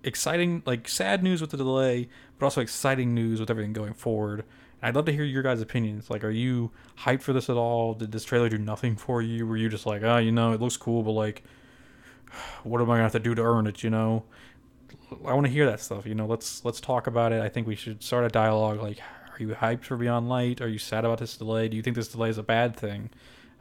exciting, 0.03 0.63
like 0.65 0.87
sad 0.87 1.23
news 1.23 1.41
with 1.41 1.51
the 1.51 1.57
delay, 1.57 2.09
but 2.37 2.45
also 2.45 2.61
exciting 2.61 3.13
news 3.13 3.39
with 3.39 3.49
everything 3.49 3.73
going 3.73 3.93
forward. 3.93 4.43
I'd 4.83 4.95
love 4.95 5.05
to 5.05 5.11
hear 5.11 5.23
your 5.23 5.43
guys' 5.43 5.61
opinions. 5.61 6.09
Like, 6.09 6.23
are 6.23 6.31
you 6.31 6.71
hyped 6.99 7.21
for 7.21 7.33
this 7.33 7.49
at 7.49 7.57
all? 7.57 7.93
Did 7.93 8.11
this 8.11 8.23
trailer 8.23 8.49
do 8.49 8.57
nothing 8.57 8.95
for 8.95 9.21
you? 9.21 9.45
Were 9.45 9.57
you 9.57 9.69
just 9.69 9.85
like, 9.85 10.01
ah, 10.03 10.15
oh, 10.15 10.17
you 10.17 10.31
know, 10.31 10.53
it 10.53 10.61
looks 10.61 10.77
cool, 10.77 11.03
but 11.03 11.11
like, 11.11 11.43
what 12.63 12.81
am 12.81 12.89
I 12.89 12.95
gonna 12.95 13.03
have 13.03 13.11
to 13.11 13.19
do 13.19 13.35
to 13.35 13.41
earn 13.41 13.67
it? 13.67 13.83
You 13.83 13.89
know, 13.89 14.23
I 15.25 15.33
want 15.33 15.45
to 15.45 15.51
hear 15.51 15.65
that 15.65 15.79
stuff. 15.79 16.05
You 16.05 16.15
know, 16.15 16.25
let's 16.25 16.65
let's 16.65 16.81
talk 16.81 17.07
about 17.07 17.31
it. 17.31 17.41
I 17.41 17.49
think 17.49 17.67
we 17.67 17.75
should 17.75 18.01
start 18.03 18.25
a 18.25 18.29
dialogue. 18.29 18.81
Like, 18.81 18.99
are 18.99 19.39
you 19.39 19.49
hyped 19.49 19.83
for 19.83 19.97
Beyond 19.97 20.29
Light? 20.29 20.61
Are 20.61 20.67
you 20.67 20.79
sad 20.79 21.05
about 21.05 21.19
this 21.19 21.37
delay? 21.37 21.67
Do 21.67 21.77
you 21.77 21.83
think 21.83 21.95
this 21.95 22.07
delay 22.07 22.29
is 22.29 22.37
a 22.37 22.43
bad 22.43 22.75
thing? 22.75 23.09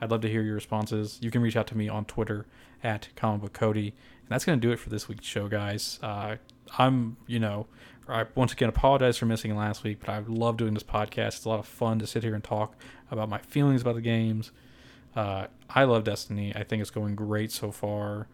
I'd 0.00 0.11
love 0.11 0.22
to 0.22 0.28
hear 0.28 0.42
your 0.42 0.54
responses. 0.54 1.18
You 1.20 1.30
can 1.30 1.42
reach 1.42 1.56
out 1.56 1.66
to 1.68 1.76
me 1.76 1.88
on 1.88 2.06
Twitter 2.06 2.46
at 2.83 3.09
Comic 3.16 3.42
Book 3.42 3.52
Cody. 3.52 3.88
And 3.88 4.28
that's 4.28 4.44
to 4.44 4.56
do 4.56 4.70
it 4.72 4.78
for 4.78 4.88
this 4.88 5.09
week's 5.09 5.26
show, 5.26 5.48
guys. 5.48 5.98
Uh, 6.02 6.37
I'm, 6.78 7.16
you 7.26 7.38
know, 7.38 7.66
I 8.08 8.26
once 8.34 8.52
again 8.52 8.68
apologize 8.68 9.18
for 9.18 9.26
missing 9.26 9.56
last 9.56 9.84
week, 9.84 10.00
but 10.00 10.08
I 10.08 10.18
love 10.26 10.56
doing 10.56 10.74
this 10.74 10.82
podcast. 10.82 11.28
It's 11.28 11.44
a 11.44 11.48
lot 11.48 11.60
of 11.60 11.66
fun 11.66 11.98
to 12.00 12.06
sit 12.06 12.22
here 12.22 12.34
and 12.34 12.42
talk 12.42 12.74
about 13.10 13.28
my 13.28 13.38
feelings 13.38 13.82
about 13.82 13.94
the 13.94 14.00
games. 14.00 14.50
Uh, 15.14 15.46
I 15.68 15.84
love 15.84 16.04
Destiny. 16.04 16.54
I 16.54 16.64
think 16.64 16.80
it's 16.80 16.90
going 16.90 17.14
great 17.14 17.52
so 17.52 17.70
far. 17.70 18.26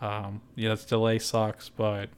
Um, 0.00 0.40
yeah, 0.54 0.70
this 0.70 0.84
delay 0.84 1.18
sucks, 1.18 1.68
but 1.68 2.10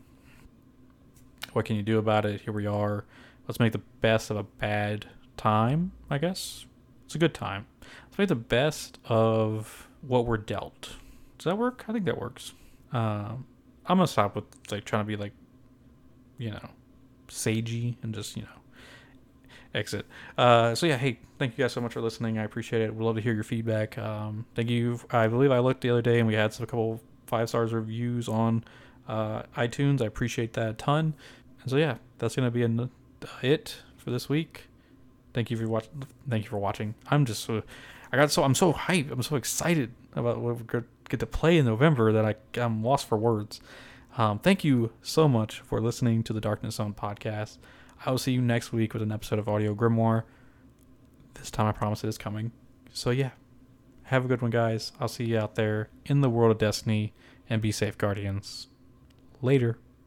what 1.53 1.65
can 1.65 1.77
you 1.77 1.83
do 1.83 1.99
about 1.99 2.27
it? 2.27 2.43
Here 2.43 2.53
we 2.53 2.67
are. 2.67 3.05
Let's 3.47 3.61
make 3.61 3.73
the 3.73 3.83
best 4.01 4.31
of 4.31 4.37
a 4.37 4.43
bad 4.43 5.07
time, 5.37 5.93
I 6.11 6.19
guess. 6.19 6.67
It's 7.05 7.15
a 7.15 7.19
good 7.19 7.35
time. 7.35 7.67
Let's 8.07 8.19
make 8.19 8.29
the 8.29 8.35
best 8.35 8.99
of 9.05 9.89
what 10.03 10.27
we're 10.27 10.37
dealt. 10.39 10.97
Does 11.39 11.45
that 11.45 11.57
work? 11.57 11.85
I 11.89 11.93
think 11.93 12.05
that 12.07 12.19
works. 12.21 12.53
Um, 12.93 13.47
I'm 13.87 13.99
gonna 13.99 14.07
stop 14.07 14.35
with 14.35 14.45
like 14.71 14.85
trying 14.85 15.03
to 15.03 15.07
be 15.07 15.17
like, 15.17 15.33
you 16.39 16.51
know, 16.51 16.71
sagey 17.29 17.97
and 18.03 18.15
just 18.15 18.37
you 18.37 18.43
know 18.43 18.49
exit. 19.75 20.07
Uh, 20.39 20.75
so 20.75 20.87
yeah, 20.87 20.97
hey, 20.97 21.19
thank 21.39 21.57
you 21.57 21.65
guys 21.65 21.73
so 21.73 21.81
much 21.81 21.93
for 21.93 22.01
listening. 22.01 22.39
I 22.39 22.45
appreciate 22.45 22.83
it. 22.83 22.95
We'd 22.95 23.05
love 23.05 23.17
to 23.17 23.21
hear 23.21 23.35
your 23.35 23.45
feedback. 23.45 23.99
Um, 23.99 24.47
thank 24.55 24.71
you. 24.71 25.01
I 25.11 25.27
believe 25.27 25.51
I 25.51 25.59
looked 25.59 25.83
the 25.83 25.91
other 25.91 26.03
day 26.03 26.19
and 26.19 26.27
we 26.27 26.35
had 26.35 26.53
some, 26.53 26.65
a 26.65 26.67
couple 26.67 27.01
five 27.27 27.49
stars 27.49 27.73
reviews 27.73 28.29
on 28.29 28.65
uh, 29.09 29.43
iTunes. 29.57 30.01
I 30.01 30.07
appreciate 30.07 30.55
that 30.55 30.69
a 30.71 30.73
ton. 30.75 31.15
And 31.61 31.71
so 31.71 31.77
yeah, 31.77 31.97
that's 32.19 32.37
gonna 32.37 32.51
be 32.51 32.63
an, 32.63 32.91
it 33.43 33.83
for 33.97 34.11
this 34.11 34.29
week. 34.29 34.65
Thank 35.35 35.51
you 35.51 35.57
for 35.57 35.69
watching. 35.69 36.05
Thank 36.29 36.45
you 36.45 36.51
for 36.51 36.59
watching. 36.59 36.95
I'm 37.09 37.27
just 37.27 37.45
so 37.45 37.63
I 38.13 38.17
got 38.17 38.31
so 38.31 38.43
I'm 38.45 38.55
so 38.55 38.73
hyped. 38.73 39.11
I'm 39.11 39.23
so 39.23 39.37
excited 39.37 39.93
about 40.15 40.39
what 40.39 40.57
we're 40.73 40.85
get 41.09 41.21
to 41.21 41.27
play 41.27 41.59
in 41.59 41.67
November 41.67 42.13
that 42.13 42.25
I, 42.25 42.35
I'm 42.61 42.83
lost 42.83 43.09
for 43.09 43.17
words. 43.17 43.61
Um, 44.17 44.39
thank 44.39 44.65
you 44.65 44.93
so 45.03 45.29
much 45.29 45.61
for 45.61 45.81
listening 45.81 46.23
to 46.25 46.33
the 46.33 46.41
Darkness 46.41 46.77
Zone 46.77 46.95
podcast. 46.95 47.59
I 48.05 48.11
will 48.11 48.19
see 48.19 48.33
you 48.33 48.41
next 48.41 48.73
week 48.73 48.95
with 48.95 49.03
an 49.03 49.13
episode 49.13 49.39
of 49.39 49.49
Audio 49.49 49.75
Grimoire. 49.75 50.23
This 51.35 51.51
time 51.51 51.67
I 51.67 51.73
promise 51.73 52.03
it 52.03 52.09
is 52.09 52.17
coming. 52.17 52.53
So, 52.93 53.11
yeah, 53.11 53.31
have 54.05 54.25
a 54.25 54.29
good 54.29 54.41
one, 54.41 54.51
guys. 54.51 54.93
I'll 54.99 55.09
see 55.09 55.25
you 55.25 55.39
out 55.39 55.55
there 55.55 55.91
in 56.07 56.23
the 56.23 56.31
world 56.31 56.51
of 56.51 56.59
Destiny 56.59 57.13
and 57.51 57.61
be 57.61 57.73
safe, 57.73 57.99
Guardians. 57.99 58.69
Later. 59.43 59.79